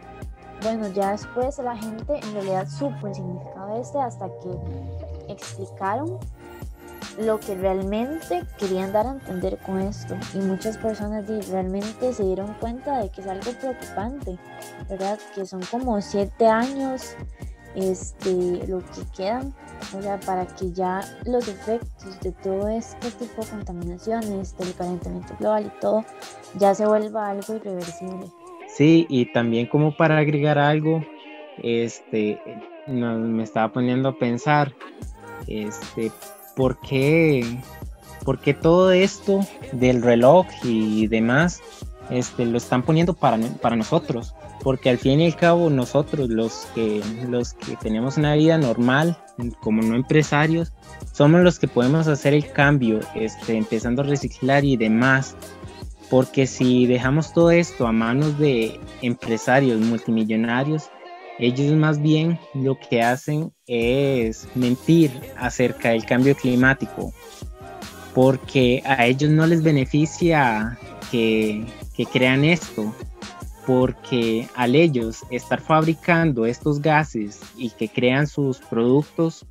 bueno, 0.61 0.87
ya 0.89 1.11
después 1.11 1.57
la 1.59 1.75
gente 1.75 2.19
en 2.19 2.33
realidad 2.33 2.67
supo 2.67 3.07
el 3.07 3.15
significado 3.15 3.75
de 3.75 3.81
este 3.81 3.99
hasta 3.99 4.27
que 4.27 5.31
explicaron 5.31 6.19
lo 7.19 7.39
que 7.39 7.55
realmente 7.55 8.43
querían 8.57 8.91
dar 8.91 9.07
a 9.07 9.11
entender 9.11 9.57
con 9.59 9.79
esto. 9.79 10.15
Y 10.33 10.39
muchas 10.39 10.77
personas 10.77 11.25
realmente 11.49 12.13
se 12.13 12.23
dieron 12.23 12.53
cuenta 12.55 12.99
de 12.99 13.09
que 13.09 13.21
es 13.21 13.27
algo 13.27 13.51
preocupante, 13.59 14.37
¿verdad? 14.89 15.19
Que 15.35 15.45
son 15.45 15.61
como 15.69 15.99
siete 16.01 16.47
años 16.47 17.15
este, 17.75 18.65
lo 18.67 18.79
que 18.79 19.05
quedan, 19.15 19.53
o 19.97 20.01
sea, 20.01 20.19
para 20.19 20.45
que 20.45 20.71
ya 20.71 21.01
los 21.25 21.47
efectos 21.47 22.19
de 22.21 22.31
todo 22.31 22.67
este 22.67 23.11
tipo 23.11 23.41
de 23.41 23.47
contaminaciones, 23.49 24.57
del 24.57 24.73
calentamiento 24.75 25.35
global 25.39 25.65
y 25.65 25.79
todo, 25.79 26.05
ya 26.57 26.75
se 26.75 26.85
vuelva 26.85 27.29
algo 27.29 27.55
irreversible. 27.55 28.27
Sí, 28.75 29.05
y 29.09 29.25
también 29.33 29.67
como 29.67 29.95
para 29.95 30.17
agregar 30.17 30.57
algo, 30.57 31.03
este, 31.61 32.39
me 32.87 33.43
estaba 33.43 33.71
poniendo 33.73 34.09
a 34.09 34.17
pensar, 34.17 34.73
este, 35.47 36.11
¿por 36.55 36.79
qué, 36.79 37.45
por 38.23 38.39
qué 38.39 38.53
todo 38.53 38.91
esto 38.91 39.41
del 39.73 40.01
reloj 40.01 40.47
y 40.63 41.07
demás, 41.07 41.61
este, 42.09 42.45
lo 42.45 42.57
están 42.57 42.83
poniendo 42.83 43.13
para, 43.13 43.37
para 43.61 43.75
nosotros? 43.75 44.33
porque 44.63 44.89
al 44.89 44.97
fin 44.97 45.21
y 45.21 45.25
al 45.27 45.35
cabo 45.35 45.69
nosotros 45.69 46.29
los 46.29 46.67
que 46.75 47.01
los 47.27 47.53
que 47.53 47.75
tenemos 47.77 48.17
una 48.17 48.35
vida 48.35 48.57
normal 48.57 49.17
como 49.59 49.81
no 49.81 49.95
empresarios 49.95 50.71
somos 51.11 51.41
los 51.41 51.59
que 51.59 51.67
podemos 51.67 52.07
hacer 52.07 52.33
el 52.33 52.51
cambio 52.51 52.99
este, 53.15 53.57
empezando 53.57 54.01
a 54.01 54.05
reciclar 54.05 54.63
y 54.63 54.77
demás 54.77 55.35
porque 56.11 56.45
si 56.45 56.85
dejamos 56.85 57.33
todo 57.33 57.49
esto 57.49 57.87
a 57.87 57.91
manos 57.91 58.37
de 58.37 58.79
empresarios 59.01 59.79
multimillonarios 59.79 60.91
ellos 61.39 61.73
más 61.73 61.99
bien 61.99 62.37
lo 62.53 62.77
que 62.77 63.01
hacen 63.01 63.51
es 63.65 64.47
mentir 64.53 65.09
acerca 65.37 65.89
del 65.89 66.05
cambio 66.05 66.35
climático 66.35 67.11
porque 68.13 68.83
a 68.85 69.05
ellos 69.05 69.31
no 69.31 69.47
les 69.47 69.63
beneficia 69.63 70.77
que, 71.09 71.65
crean 72.11 72.43
esto 72.43 72.93
porque 73.65 74.47
al 74.55 74.75
ellos 74.75 75.23
estar 75.29 75.61
fabricando 75.61 76.45
estos 76.45 76.81
gases 76.81 77.39
y 77.55 77.69
que 77.69 77.87
crean 77.87 78.25
sus 78.25 78.57
productos, 78.57 79.45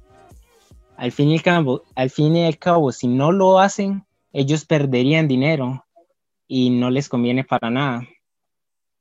al 0.97 1.13
fin 1.13 1.31
y 1.31 1.39
cabo, 1.39 1.85
al 1.95 2.11
fin 2.11 2.35
y 2.35 2.45
al 2.45 2.59
cabo, 2.59 2.91
si 2.91 3.07
no 3.07 3.31
lo 3.31 3.61
hacen, 3.61 4.05
ellos 4.33 4.65
perderían 4.65 5.29
dinero 5.29 5.87
y 6.53 6.71
no 6.71 6.91
les 6.91 7.09
conviene 7.09 7.45
para 7.45 7.71
nada. 7.71 8.03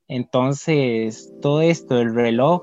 Entonces, 0.06 1.32
todo 1.42 1.62
esto, 1.62 1.98
el 1.98 2.14
reloj, 2.14 2.62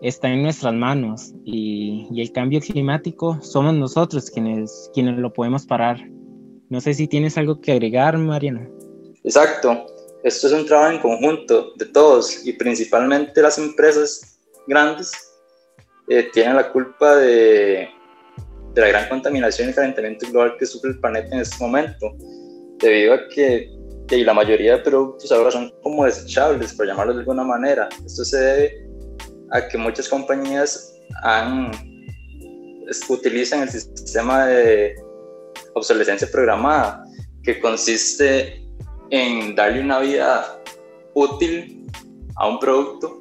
está 0.00 0.28
en 0.28 0.42
nuestras 0.42 0.74
manos 0.74 1.34
y, 1.44 2.06
y, 2.12 2.22
el 2.22 2.30
cambio 2.30 2.60
climático 2.60 3.36
somos 3.42 3.74
nosotros 3.74 4.30
quienes, 4.30 4.92
quienes 4.94 5.18
lo 5.18 5.32
podemos 5.32 5.66
parar. 5.66 6.08
No 6.68 6.80
sé 6.80 6.94
si 6.94 7.08
tienes 7.08 7.36
algo 7.36 7.60
que 7.60 7.72
agregar, 7.72 8.16
Mariano. 8.16 8.70
Exacto. 9.24 9.86
Esto 10.22 10.46
es 10.46 10.52
un 10.52 10.66
trabajo 10.66 10.92
en 10.92 11.00
conjunto 11.00 11.72
de 11.74 11.86
todos 11.86 12.46
y 12.46 12.52
principalmente 12.52 13.42
las 13.42 13.58
empresas 13.58 14.38
grandes 14.68 15.12
eh, 16.08 16.28
tienen 16.32 16.54
la 16.54 16.70
culpa 16.70 17.16
de, 17.16 17.88
de, 18.72 18.80
la 18.80 18.88
gran 18.88 19.08
contaminación 19.08 19.70
y 19.70 19.72
calentamiento 19.72 20.30
global 20.30 20.54
que 20.56 20.66
sufre 20.66 20.90
el 20.90 21.00
planeta 21.00 21.34
en 21.34 21.40
este 21.40 21.56
momento, 21.58 22.14
debido 22.78 23.14
a 23.14 23.28
que 23.34 23.77
y 24.10 24.24
la 24.24 24.34
mayoría 24.34 24.76
de 24.76 24.82
productos 24.82 25.30
ahora 25.32 25.50
son 25.50 25.72
como 25.82 26.04
desechables, 26.04 26.72
por 26.72 26.86
llamarlo 26.86 27.14
de 27.14 27.20
alguna 27.20 27.44
manera. 27.44 27.88
Esto 28.04 28.24
se 28.24 28.38
debe 28.38 28.88
a 29.50 29.68
que 29.68 29.76
muchas 29.76 30.08
compañías 30.08 30.94
han, 31.22 31.70
utilizan 33.08 33.62
el 33.62 33.70
sistema 33.70 34.46
de 34.46 34.94
obsolescencia 35.74 36.28
programada, 36.30 37.04
que 37.42 37.60
consiste 37.60 38.64
en 39.10 39.54
darle 39.54 39.80
una 39.80 40.00
vida 40.00 40.60
útil 41.14 41.86
a 42.36 42.48
un 42.48 42.58
producto 42.58 43.18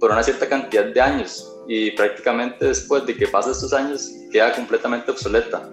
por 0.00 0.10
una 0.10 0.22
cierta 0.22 0.48
cantidad 0.48 0.86
de 0.86 1.00
años 1.00 1.54
y 1.66 1.90
prácticamente 1.92 2.66
después 2.66 3.04
de 3.06 3.14
que 3.14 3.26
pasen 3.26 3.52
estos 3.52 3.72
años 3.72 4.10
queda 4.32 4.54
completamente 4.54 5.10
obsoleta. 5.10 5.68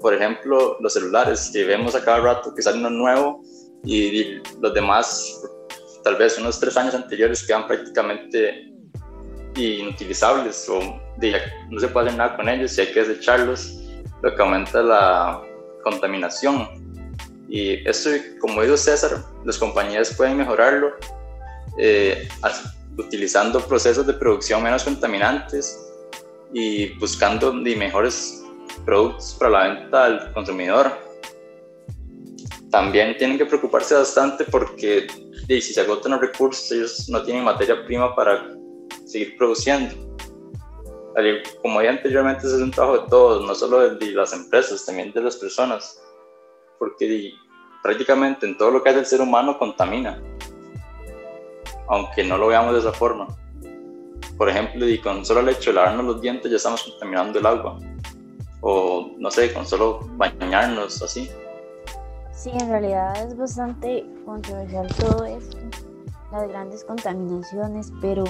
Por 0.00 0.14
ejemplo, 0.14 0.78
los 0.80 0.94
celulares, 0.94 1.50
que 1.52 1.64
vemos 1.64 1.94
a 1.94 2.02
cada 2.02 2.20
rato 2.20 2.54
que 2.54 2.62
sale 2.62 2.78
uno 2.78 2.88
nuevo 2.88 3.42
y 3.84 4.40
los 4.60 4.74
demás, 4.74 5.42
tal 6.04 6.16
vez 6.16 6.38
unos 6.38 6.58
tres 6.60 6.76
años 6.76 6.94
anteriores, 6.94 7.46
quedan 7.46 7.66
prácticamente 7.66 8.72
inutilizables 9.56 10.68
o 10.68 11.00
no 11.70 11.80
se 11.80 11.88
puede 11.88 12.06
hacer 12.06 12.18
nada 12.18 12.36
con 12.36 12.48
ellos 12.48 12.76
y 12.78 12.80
hay 12.80 12.92
que 12.92 13.04
desecharlos, 13.04 13.78
lo 14.22 14.34
que 14.34 14.42
aumenta 14.42 14.82
la 14.82 15.42
contaminación. 15.82 16.68
Y 17.48 17.86
esto, 17.88 18.10
como 18.40 18.62
dijo 18.62 18.76
César, 18.76 19.22
las 19.44 19.58
compañías 19.58 20.14
pueden 20.16 20.36
mejorarlo 20.36 20.92
eh, 21.78 22.28
utilizando 22.96 23.60
procesos 23.60 24.06
de 24.06 24.14
producción 24.14 24.62
menos 24.62 24.84
contaminantes 24.84 25.78
y 26.52 26.88
buscando 26.98 27.52
mejores 27.52 28.44
productos 28.84 29.36
para 29.38 29.50
la 29.50 29.74
venta 29.74 30.04
al 30.04 30.32
consumidor. 30.32 31.09
También 32.70 33.16
tienen 33.16 33.36
que 33.36 33.46
preocuparse 33.46 33.94
bastante 33.94 34.44
porque 34.44 35.06
si 35.48 35.60
se 35.60 35.80
agotan 35.80 36.12
los 36.12 36.20
recursos, 36.20 36.70
ellos 36.70 37.08
no 37.08 37.22
tienen 37.22 37.44
materia 37.44 37.84
prima 37.84 38.14
para 38.14 38.56
seguir 39.04 39.36
produciendo. 39.36 39.94
Como 41.62 41.80
dije 41.80 41.90
anteriormente, 41.90 42.46
es 42.46 42.52
un 42.54 42.70
trabajo 42.70 43.02
de 43.02 43.08
todos, 43.08 43.44
no 43.44 43.54
solo 43.54 43.96
de 43.96 44.12
las 44.12 44.32
empresas, 44.32 44.86
también 44.86 45.12
de 45.12 45.20
las 45.20 45.36
personas, 45.36 46.00
porque 46.78 47.32
prácticamente 47.82 48.46
en 48.46 48.56
todo 48.56 48.70
lo 48.70 48.82
que 48.82 48.90
hace 48.90 49.00
el 49.00 49.06
ser 49.06 49.20
humano 49.20 49.58
contamina 49.58 50.22
aunque 51.90 52.22
no 52.22 52.38
lo 52.38 52.46
veamos 52.46 52.72
de 52.72 52.80
esa 52.80 52.92
forma. 52.92 53.26
Por 54.38 54.48
ejemplo, 54.48 54.88
y 54.88 54.98
con 54.98 55.24
solo 55.24 55.40
el 55.40 55.48
hecho 55.50 55.70
de 55.70 55.74
lavarnos 55.74 56.06
los 56.06 56.22
dientes 56.22 56.50
ya 56.50 56.56
estamos 56.56 56.84
contaminando 56.84 57.38
el 57.38 57.44
agua. 57.44 57.78
O 58.60 59.10
no 59.18 59.30
sé, 59.30 59.52
con 59.52 59.66
solo 59.66 59.98
bañarnos 60.12 61.02
así. 61.02 61.28
Sí, 62.40 62.48
en 62.54 62.70
realidad 62.70 63.22
es 63.22 63.36
bastante 63.36 64.02
controversial 64.24 64.88
todo 64.96 65.26
esto, 65.26 65.58
las 66.32 66.48
grandes 66.48 66.84
contaminaciones, 66.84 67.92
pero 68.00 68.24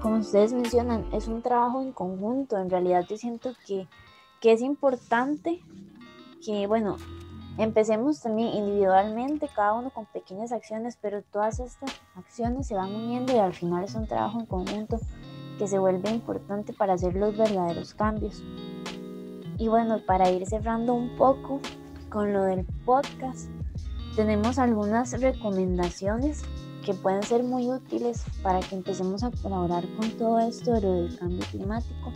como 0.00 0.18
ustedes 0.18 0.52
mencionan, 0.52 1.04
es 1.12 1.26
un 1.26 1.42
trabajo 1.42 1.82
en 1.82 1.90
conjunto. 1.90 2.56
En 2.58 2.70
realidad 2.70 3.04
yo 3.10 3.16
siento 3.16 3.52
que, 3.66 3.88
que 4.40 4.52
es 4.52 4.62
importante 4.62 5.60
que, 6.44 6.68
bueno, 6.68 6.96
Empecemos 7.58 8.22
también 8.22 8.54
individualmente, 8.54 9.50
cada 9.54 9.74
uno 9.74 9.90
con 9.90 10.06
pequeñas 10.06 10.50
acciones, 10.50 10.96
pero 10.98 11.22
todas 11.22 11.60
estas 11.60 11.90
acciones 12.14 12.66
se 12.66 12.74
van 12.74 12.94
uniendo 12.94 13.34
y 13.34 13.38
al 13.38 13.52
final 13.52 13.84
es 13.84 13.94
un 13.96 14.06
trabajo 14.06 14.40
en 14.40 14.46
conjunto 14.46 14.98
que 15.58 15.66
se 15.66 15.78
vuelve 15.78 16.08
importante 16.08 16.72
para 16.72 16.94
hacer 16.94 17.16
los 17.16 17.36
verdaderos 17.36 17.92
cambios. 17.92 18.42
Y 19.58 19.68
bueno, 19.68 20.00
para 20.06 20.30
ir 20.30 20.46
cerrando 20.46 20.94
un 20.94 21.18
poco 21.18 21.60
con 22.10 22.32
lo 22.32 22.42
del 22.42 22.64
podcast, 22.84 23.48
tenemos 24.16 24.58
algunas 24.58 25.18
recomendaciones 25.20 26.42
que 26.84 26.92
pueden 26.94 27.22
ser 27.22 27.42
muy 27.42 27.68
útiles 27.68 28.24
para 28.42 28.60
que 28.60 28.74
empecemos 28.74 29.22
a 29.22 29.30
colaborar 29.30 29.84
con 29.96 30.10
todo 30.12 30.40
esto 30.40 30.72
de 30.72 30.80
lo 30.80 30.92
del 30.92 31.18
cambio 31.18 31.46
climático, 31.50 32.12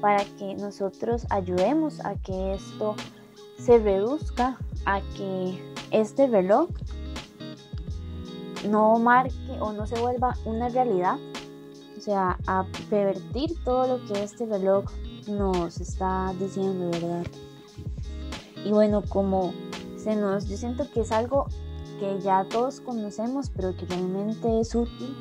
para 0.00 0.24
que 0.38 0.54
nosotros 0.54 1.26
ayudemos 1.30 2.04
a 2.04 2.14
que 2.16 2.54
esto 2.54 2.94
se 3.58 3.78
reduzca 3.78 4.56
a 4.84 5.00
que 5.16 5.60
este 5.90 6.26
reloj 6.26 6.68
no 8.68 8.98
marque 8.98 9.56
o 9.60 9.72
no 9.72 9.86
se 9.86 9.98
vuelva 10.00 10.34
una 10.44 10.68
realidad, 10.68 11.16
o 11.96 12.00
sea, 12.00 12.38
a 12.46 12.64
pervertir 12.90 13.52
todo 13.64 13.98
lo 13.98 14.06
que 14.06 14.22
este 14.22 14.46
reloj 14.46 14.84
nos 15.28 15.80
está 15.80 16.32
diciendo, 16.38 16.90
¿verdad? 16.90 17.26
Y 18.64 18.70
bueno, 18.70 19.02
como 19.08 19.52
se 19.96 20.16
nos, 20.16 20.48
yo 20.48 20.56
siento 20.56 20.90
que 20.92 21.00
es 21.00 21.12
algo 21.12 21.46
que 21.98 22.20
ya 22.20 22.44
todos 22.44 22.80
conocemos, 22.80 23.50
pero 23.50 23.76
que 23.76 23.86
realmente 23.86 24.60
es 24.60 24.74
útil, 24.74 25.16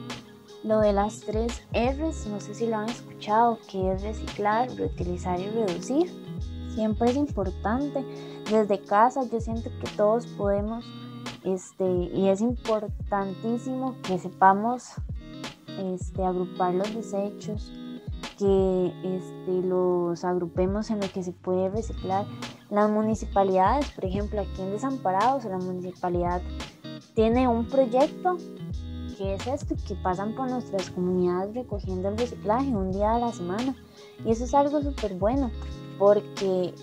lo 0.64 0.80
de 0.80 0.94
las 0.94 1.22
tres 1.22 1.62
R's, 1.72 2.28
no 2.28 2.40
sé 2.40 2.54
si 2.54 2.68
lo 2.68 2.78
han 2.78 2.90
escuchado, 2.90 3.58
que 3.70 3.94
es 3.94 4.02
reciclar, 4.02 4.70
reutilizar 4.76 5.40
y 5.40 5.48
reducir. 5.48 6.12
Siempre 6.76 7.10
es 7.10 7.16
importante 7.16 8.04
desde 8.50 8.80
casa 8.80 9.24
yo 9.30 9.42
siento 9.42 9.70
que 9.82 9.92
todos 9.98 10.26
podemos 10.26 10.86
este, 11.44 11.86
y 11.86 12.30
es 12.30 12.42
importantísimo 12.42 13.96
que 14.04 14.18
sepamos 14.20 14.94
este, 15.78 16.24
agrupar 16.24 16.74
los 16.74 16.94
desechos, 16.96 17.72
que 18.38 18.94
este, 19.04 19.68
los 19.68 20.24
agrupemos 20.24 20.90
en 20.92 21.02
lo 21.02 21.10
que 21.12 21.24
se 21.24 21.34
puede 21.34 21.70
reciclar. 21.70 22.26
Las 22.70 22.90
municipalidades, 22.90 23.90
por 23.92 24.06
ejemplo, 24.06 24.42
aquí 24.42 24.62
en 24.62 24.72
Desamparados, 24.72 25.46
la 25.46 25.58
municipalidad 25.58 26.42
tiene 27.14 27.48
un 27.48 27.66
proyecto 27.66 28.38
que 29.18 29.34
es 29.34 29.48
esto, 29.48 29.76
que 29.88 29.96
pasan 29.96 30.36
por 30.36 30.50
nuestras 30.50 30.92
comunidades 30.92 31.56
recogiendo 31.56 32.10
el 32.10 32.18
reciclaje 32.18 32.68
un 32.68 32.92
día 32.92 33.16
a 33.16 33.20
la 33.20 33.34
semana. 33.34 33.76
Y 34.24 34.32
eso 34.32 34.44
es 34.44 34.54
algo 34.54 34.82
súper 34.82 35.16
bueno, 35.16 35.50
porque 35.98 36.74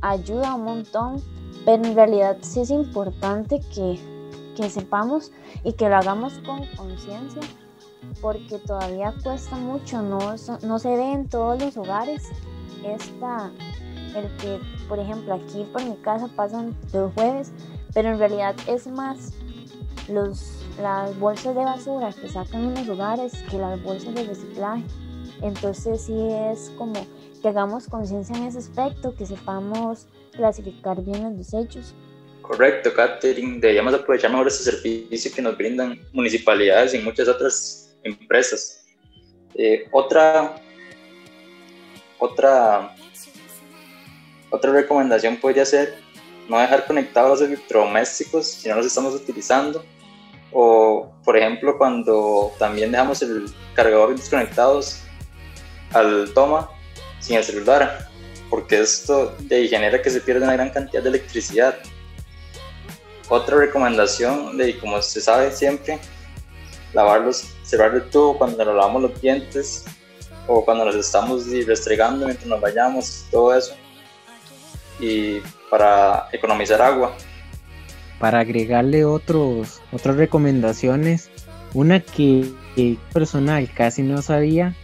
ayuda 0.00 0.54
un 0.54 0.64
montón, 0.64 1.22
pero 1.64 1.84
en 1.84 1.94
realidad 1.94 2.38
sí 2.40 2.60
es 2.60 2.70
importante 2.70 3.60
que, 3.74 3.98
que 4.56 4.70
sepamos 4.70 5.30
y 5.62 5.74
que 5.74 5.88
lo 5.88 5.96
hagamos 5.96 6.34
con 6.46 6.64
conciencia, 6.76 7.42
porque 8.22 8.58
todavía 8.58 9.12
cuesta 9.22 9.56
mucho, 9.56 10.00
no, 10.00 10.18
no 10.62 10.78
se 10.78 10.96
ve 10.96 11.12
en 11.12 11.28
todos 11.28 11.60
los 11.60 11.76
hogares 11.76 12.30
esta, 12.82 13.50
el 14.14 14.28
que, 14.38 14.58
por 14.88 14.98
ejemplo, 14.98 15.34
aquí 15.34 15.66
por 15.72 15.84
mi 15.84 15.96
casa 15.96 16.28
pasan 16.34 16.74
los 16.92 17.12
jueves, 17.14 17.52
pero 17.92 18.10
en 18.10 18.18
realidad 18.18 18.54
es 18.66 18.86
más 18.86 19.32
los, 20.08 20.64
las 20.80 21.18
bolsas 21.18 21.54
de 21.54 21.64
basura 21.64 22.12
que 22.12 22.28
sacan 22.28 22.64
en 22.64 22.74
los 22.74 22.88
hogares 22.88 23.32
que 23.50 23.58
las 23.58 23.82
bolsas 23.82 24.14
de 24.14 24.24
reciclaje. 24.24 24.84
Entonces 25.42 26.02
sí 26.02 26.14
es 26.50 26.72
como 26.76 26.94
que 27.42 27.48
hagamos 27.48 27.88
conciencia 27.88 28.36
en 28.36 28.44
ese 28.44 28.58
aspecto, 28.58 29.14
que 29.14 29.26
sepamos 29.26 30.06
clasificar 30.32 31.02
bien 31.02 31.24
los 31.24 31.36
desechos. 31.36 31.94
Correcto, 32.40 32.92
Catherine. 32.92 33.58
Deberíamos 33.58 33.94
aprovechar 33.94 34.30
mejor 34.30 34.48
este 34.48 34.70
servicio 34.70 35.32
que 35.34 35.42
nos 35.42 35.56
brindan 35.56 35.98
municipalidades 36.12 36.94
y 36.94 36.98
muchas 36.98 37.26
otras 37.28 37.96
empresas. 38.02 38.84
Eh, 39.54 39.88
otra, 39.92 40.56
otra, 42.18 42.94
otra 44.54 44.70
recomendación 44.70 45.36
podría 45.36 45.64
ser 45.64 45.98
no 46.48 46.58
dejar 46.58 46.86
conectados 46.86 47.40
los 47.40 47.48
electrodomésticos 47.48 48.46
si 48.46 48.68
no 48.68 48.76
los 48.76 48.86
estamos 48.86 49.14
utilizando. 49.14 49.84
O, 50.52 51.12
por 51.24 51.36
ejemplo, 51.36 51.76
cuando 51.76 52.52
también 52.58 52.92
dejamos 52.92 53.20
el 53.22 53.46
cargador 53.74 54.14
desconectados 54.16 55.00
al 55.92 56.32
toma, 56.34 56.70
sin 57.18 57.36
el 57.36 57.42
celular, 57.42 58.08
porque 58.48 58.80
esto 58.80 59.34
de, 59.40 59.66
genera 59.66 60.00
que 60.00 60.10
se 60.10 60.20
pierda 60.20 60.44
una 60.44 60.52
gran 60.52 60.70
cantidad 60.70 61.02
de 61.02 61.08
electricidad. 61.08 61.76
Otra 63.28 63.56
recomendación, 63.56 64.56
de, 64.56 64.78
como 64.78 65.02
se 65.02 65.20
sabe 65.20 65.50
siempre, 65.50 65.98
lavarlos, 66.92 67.48
cerrar 67.64 67.92
el 67.94 68.08
tubo 68.10 68.38
cuando 68.38 68.64
nos 68.64 68.76
lavamos 68.76 69.02
los 69.02 69.20
dientes 69.20 69.84
o 70.46 70.64
cuando 70.64 70.84
nos 70.84 70.94
estamos 70.94 71.46
restregando 71.66 72.26
mientras 72.26 72.46
nos 72.46 72.60
vayamos, 72.60 73.26
todo 73.32 73.56
eso. 73.56 73.74
Y 75.00 75.40
para 75.70 76.28
economizar 76.32 76.80
agua. 76.80 77.14
Para 78.18 78.40
agregarle 78.40 79.04
otros, 79.04 79.82
otras 79.92 80.16
recomendaciones, 80.16 81.30
una 81.74 82.00
que, 82.00 82.50
que 82.76 82.96
personal 83.12 83.68
casi 83.74 84.02
no 84.02 84.22
sabía 84.22 84.74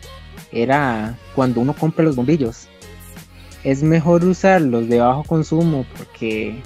era 0.52 1.16
cuando 1.34 1.60
uno 1.60 1.74
compra 1.74 2.04
los 2.04 2.16
bombillos. 2.16 2.68
Es 3.62 3.82
mejor 3.82 4.24
usar 4.24 4.60
los 4.62 4.88
de 4.88 5.00
bajo 5.00 5.22
consumo 5.24 5.86
porque 5.96 6.60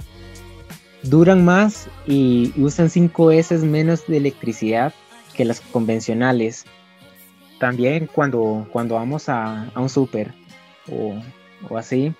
duran 1.03 1.43
más 1.45 1.87
y 2.07 2.53
usan 2.57 2.89
5 2.89 3.27
veces 3.27 3.63
menos 3.63 4.07
de 4.07 4.17
electricidad 4.17 4.93
que 5.35 5.45
las 5.45 5.61
convencionales. 5.61 6.65
También 7.59 8.09
cuando, 8.11 8.67
cuando 8.71 8.95
vamos 8.95 9.29
a, 9.29 9.71
un 9.75 9.89
súper 9.89 10.33
o, 10.91 11.15
o 11.69 11.77
así, 11.77 12.13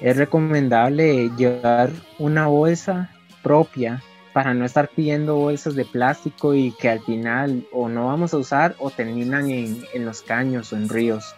es 0.00 0.16
recomendable 0.16 1.30
llevar 1.36 1.90
una 2.18 2.46
bolsa 2.46 3.10
propia 3.42 4.02
para 4.32 4.52
no 4.52 4.66
estar 4.66 4.90
pidiendo 4.90 5.36
bolsas 5.36 5.74
de 5.74 5.86
plástico 5.86 6.54
y 6.54 6.72
que 6.72 6.90
al 6.90 7.00
final 7.00 7.66
o 7.72 7.88
no 7.88 8.06
vamos 8.08 8.34
a 8.34 8.36
usar 8.36 8.76
o 8.78 8.90
terminan 8.90 9.50
en, 9.50 10.04
los 10.04 10.20
caños 10.20 10.72
o 10.72 10.76
en 10.76 10.88
ríos. 10.88 11.34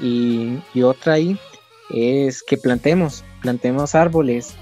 Y, 0.00 0.58
y, 0.74 0.82
otra 0.82 1.14
ahí 1.14 1.36
es 1.90 2.44
que 2.44 2.56
plantemos, 2.56 3.24
plantemos 3.42 3.96
árboles. 3.96 4.54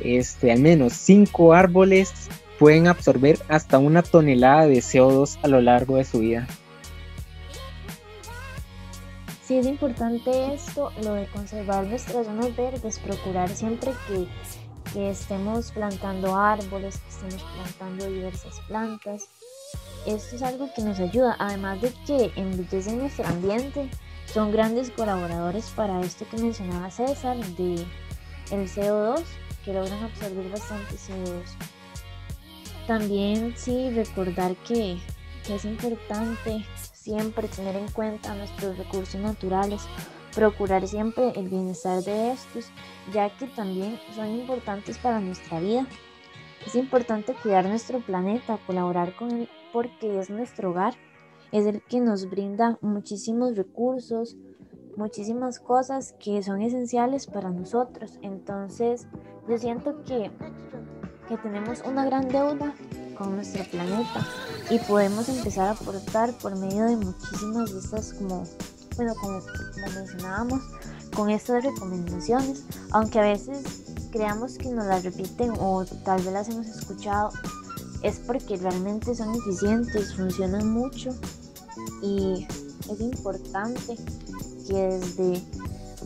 Este, 0.00 0.50
al 0.50 0.58
menos 0.58 0.94
cinco 0.94 1.54
árboles 1.54 2.28
pueden 2.58 2.88
absorber 2.88 3.38
hasta 3.48 3.78
una 3.78 4.02
tonelada 4.02 4.66
de 4.66 4.78
CO2 4.78 5.38
a 5.42 5.48
lo 5.48 5.60
largo 5.60 5.98
de 5.98 6.04
su 6.04 6.18
vida. 6.18 6.48
Sí, 9.46 9.58
es 9.58 9.66
importante 9.66 10.54
esto, 10.54 10.90
lo 11.04 11.14
de 11.14 11.28
conservar 11.28 11.86
nuestras 11.86 12.26
zonas 12.26 12.56
verdes, 12.56 12.98
procurar 12.98 13.48
siempre 13.48 13.92
que 14.92 15.08
estemos 15.08 15.70
plantando 15.70 16.34
árboles, 16.34 16.98
que 16.98 17.08
estemos 17.08 17.44
plantando 17.54 18.10
diversas 18.10 18.58
plantas. 18.66 19.28
Esto 20.04 20.34
es 20.34 20.42
algo 20.42 20.68
que 20.74 20.82
nos 20.82 20.98
ayuda, 20.98 21.36
además 21.38 21.80
de 21.80 21.92
que 22.08 22.32
embellecen 22.34 22.98
nuestro 22.98 23.24
ambiente, 23.24 23.88
son 24.34 24.50
grandes 24.50 24.90
colaboradores 24.90 25.70
para 25.76 26.00
esto 26.00 26.26
que 26.28 26.38
mencionaba 26.38 26.90
César, 26.90 27.36
de 27.36 27.86
el 28.50 28.68
CO2, 28.68 29.22
que 29.64 29.74
logran 29.74 30.02
absorber 30.02 30.50
bastante 30.50 30.96
CO2. 30.96 31.44
También 32.88 33.54
sí 33.56 33.90
recordar 33.90 34.56
que, 34.56 34.98
que 35.46 35.54
es 35.54 35.64
importante 35.64 36.64
siempre 37.06 37.46
tener 37.46 37.76
en 37.76 37.88
cuenta 37.92 38.34
nuestros 38.34 38.76
recursos 38.76 39.20
naturales, 39.20 39.86
procurar 40.34 40.88
siempre 40.88 41.30
el 41.36 41.48
bienestar 41.48 42.02
de 42.02 42.32
estos, 42.32 42.72
ya 43.12 43.30
que 43.36 43.46
también 43.46 44.00
son 44.16 44.26
importantes 44.26 44.98
para 44.98 45.20
nuestra 45.20 45.60
vida. 45.60 45.86
Es 46.66 46.74
importante 46.74 47.32
cuidar 47.40 47.64
nuestro 47.66 48.00
planeta, 48.00 48.58
colaborar 48.66 49.14
con 49.14 49.30
él 49.30 49.48
porque 49.72 50.18
es 50.18 50.30
nuestro 50.30 50.70
hogar, 50.70 50.94
es 51.52 51.64
el 51.66 51.80
que 51.82 52.00
nos 52.00 52.28
brinda 52.28 52.76
muchísimos 52.80 53.56
recursos, 53.56 54.36
muchísimas 54.96 55.60
cosas 55.60 56.12
que 56.18 56.42
son 56.42 56.60
esenciales 56.60 57.28
para 57.28 57.50
nosotros. 57.50 58.18
Entonces, 58.20 59.06
yo 59.48 59.58
siento 59.58 60.02
que, 60.02 60.32
que 61.28 61.36
tenemos 61.38 61.82
una 61.84 62.04
gran 62.04 62.28
deuda 62.28 62.74
con 63.16 63.34
nuestro 63.34 63.64
planeta 63.64 64.26
y 64.70 64.78
podemos 64.80 65.28
empezar 65.28 65.68
a 65.68 65.70
aportar 65.72 66.32
por 66.34 66.56
medio 66.56 66.84
de 66.84 66.96
muchísimas 66.96 67.72
de 67.72 67.80
estas 67.80 68.12
como 68.14 68.44
bueno, 68.96 69.14
como, 69.20 69.42
mencionábamos, 69.94 70.62
con 71.14 71.30
estas 71.30 71.64
recomendaciones, 71.64 72.64
aunque 72.92 73.18
a 73.18 73.22
veces 73.22 73.84
creamos 74.10 74.56
que 74.56 74.70
nos 74.70 74.86
las 74.86 75.04
repiten 75.04 75.52
o 75.58 75.84
tal 76.04 76.22
vez 76.22 76.32
las 76.32 76.48
hemos 76.48 76.66
escuchado, 76.66 77.30
es 78.02 78.18
porque 78.20 78.56
realmente 78.56 79.14
son 79.14 79.34
eficientes, 79.34 80.14
funcionan 80.14 80.70
mucho 80.70 81.10
y 82.02 82.46
es 82.90 83.00
importante 83.00 83.96
que 84.66 84.74
desde 84.74 85.42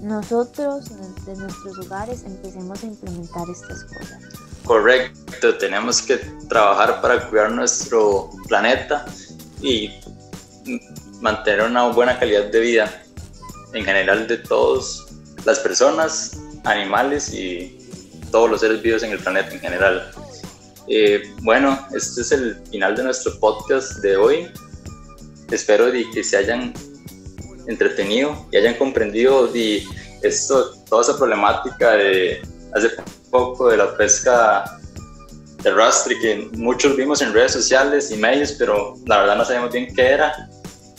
nosotros, 0.02 0.90
desde 1.24 1.40
nuestros 1.40 1.78
hogares, 1.86 2.24
empecemos 2.24 2.82
a 2.82 2.86
implementar 2.86 3.48
estas 3.48 3.84
cosas. 3.84 4.29
Correcto, 4.70 5.56
tenemos 5.58 6.00
que 6.00 6.18
trabajar 6.48 7.00
para 7.00 7.28
cuidar 7.28 7.50
nuestro 7.50 8.30
planeta 8.46 9.04
y 9.60 9.90
mantener 11.20 11.62
una 11.62 11.88
buena 11.88 12.16
calidad 12.16 12.44
de 12.52 12.60
vida 12.60 13.02
en 13.72 13.84
general 13.84 14.28
de 14.28 14.36
todas 14.36 15.06
las 15.44 15.58
personas, 15.58 16.38
animales 16.62 17.34
y 17.34 17.80
todos 18.30 18.48
los 18.48 18.60
seres 18.60 18.80
vivos 18.80 19.02
en 19.02 19.10
el 19.10 19.18
planeta 19.18 19.50
en 19.52 19.58
general. 19.58 20.12
Eh, 20.86 21.20
bueno, 21.42 21.76
este 21.92 22.20
es 22.20 22.30
el 22.30 22.62
final 22.70 22.94
de 22.94 23.02
nuestro 23.02 23.40
podcast 23.40 23.94
de 24.04 24.16
hoy. 24.16 24.46
Espero 25.50 25.86
que 25.90 26.22
se 26.22 26.36
hayan 26.36 26.72
entretenido 27.66 28.46
y 28.52 28.58
hayan 28.58 28.76
comprendido 28.76 29.48
de 29.48 29.82
esto, 30.22 30.76
toda 30.88 31.02
esa 31.02 31.18
problemática 31.18 31.90
de 31.90 32.40
hace 32.72 32.90
poco 33.30 33.68
de 33.68 33.76
la 33.76 33.96
pesca 33.96 34.64
de 35.62 35.70
rastri 35.74 36.18
que 36.18 36.48
muchos 36.56 36.96
vimos 36.96 37.20
en 37.22 37.32
redes 37.32 37.52
sociales 37.52 38.10
y 38.10 38.16
medios, 38.16 38.52
pero 38.52 38.94
la 39.06 39.20
verdad 39.20 39.36
no 39.36 39.44
sabemos 39.44 39.72
bien 39.72 39.94
qué 39.94 40.02
era. 40.12 40.48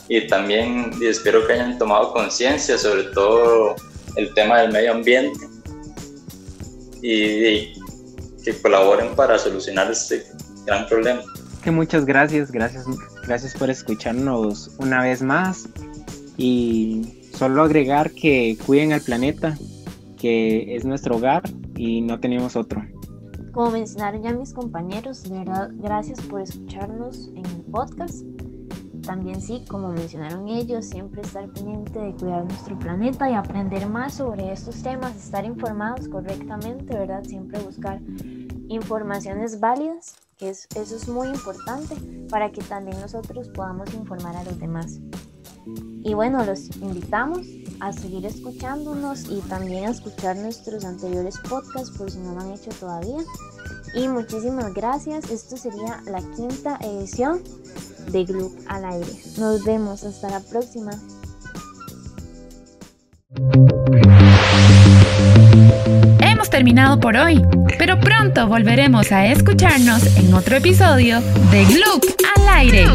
Y 0.07 0.27
también 0.27 0.91
espero 1.01 1.45
que 1.47 1.53
hayan 1.53 1.77
tomado 1.77 2.11
conciencia 2.11 2.77
sobre 2.77 3.03
todo 3.05 3.75
el 4.17 4.33
tema 4.33 4.59
del 4.59 4.71
medio 4.71 4.91
ambiente 4.91 5.39
y, 7.01 7.73
que 8.43 8.59
colaboren 8.61 9.15
para 9.15 9.37
solucionar 9.37 9.89
este 9.91 10.25
gran 10.65 10.87
problema. 10.87 11.21
Que 11.63 11.71
muchas 11.71 12.05
gracias, 12.05 12.51
gracias, 12.51 12.85
gracias 13.25 13.53
por 13.53 13.69
escucharnos 13.69 14.71
una 14.79 15.03
vez 15.03 15.21
más. 15.21 15.69
Y 16.37 17.29
solo 17.37 17.63
agregar 17.63 18.11
que 18.11 18.57
cuiden 18.65 18.93
al 18.93 19.01
planeta, 19.01 19.57
que 20.19 20.75
es 20.75 20.85
nuestro 20.85 21.17
hogar 21.17 21.43
y 21.81 21.99
no 21.99 22.19
tenemos 22.19 22.55
otro. 22.55 22.85
Como 23.53 23.71
mencionaron 23.71 24.21
ya 24.21 24.31
mis 24.33 24.53
compañeros, 24.53 25.23
de 25.23 25.39
verdad, 25.39 25.71
gracias 25.73 26.21
por 26.21 26.39
escucharnos 26.39 27.29
en 27.29 27.43
el 27.43 27.63
podcast. 27.71 28.23
También 29.03 29.41
sí, 29.41 29.65
como 29.67 29.89
mencionaron 29.89 30.47
ellos, 30.47 30.85
siempre 30.85 31.23
estar 31.23 31.49
pendiente 31.49 31.97
de 31.97 32.13
cuidar 32.13 32.45
nuestro 32.45 32.77
planeta 32.77 33.31
y 33.31 33.33
aprender 33.33 33.89
más 33.89 34.13
sobre 34.13 34.51
estos 34.51 34.83
temas, 34.83 35.15
estar 35.15 35.43
informados 35.43 36.07
correctamente, 36.07 36.95
¿verdad? 36.95 37.23
Siempre 37.23 37.59
buscar 37.59 37.99
informaciones 38.67 39.59
válidas, 39.59 40.17
que 40.37 40.49
es, 40.49 40.67
eso 40.75 40.95
es 40.95 41.09
muy 41.09 41.29
importante 41.29 41.95
para 42.29 42.51
que 42.51 42.61
también 42.61 43.01
nosotros 43.01 43.49
podamos 43.49 43.91
informar 43.95 44.37
a 44.37 44.43
los 44.43 44.59
demás. 44.59 44.99
Y 46.03 46.13
bueno, 46.13 46.45
los 46.45 46.77
invitamos 46.77 47.47
a 47.81 47.91
seguir 47.91 48.25
escuchándonos 48.25 49.25
y 49.29 49.41
también 49.49 49.87
a 49.87 49.89
escuchar 49.89 50.37
nuestros 50.37 50.85
anteriores 50.85 51.37
podcasts 51.49 51.89
por 51.97 52.09
si 52.09 52.19
no 52.19 52.33
lo 52.33 52.41
han 52.41 52.51
hecho 52.51 52.69
todavía. 52.79 53.17
Y 53.95 54.07
muchísimas 54.07 54.73
gracias. 54.73 55.29
Esto 55.29 55.57
sería 55.57 56.01
la 56.05 56.21
quinta 56.35 56.77
edición 56.81 57.41
de 58.11 58.23
Gloop 58.23 58.53
al 58.67 58.85
aire. 58.85 59.11
Nos 59.37 59.65
vemos, 59.65 60.03
hasta 60.03 60.29
la 60.29 60.39
próxima. 60.39 60.91
Hemos 66.19 66.49
terminado 66.49 66.99
por 66.99 67.17
hoy, 67.17 67.41
pero 67.79 67.99
pronto 67.99 68.47
volveremos 68.47 69.11
a 69.11 69.25
escucharnos 69.25 70.17
en 70.17 70.33
otro 70.33 70.57
episodio 70.57 71.19
de 71.51 71.65
Gloop 71.65 72.03
al 72.37 72.47
aire. 72.59 72.85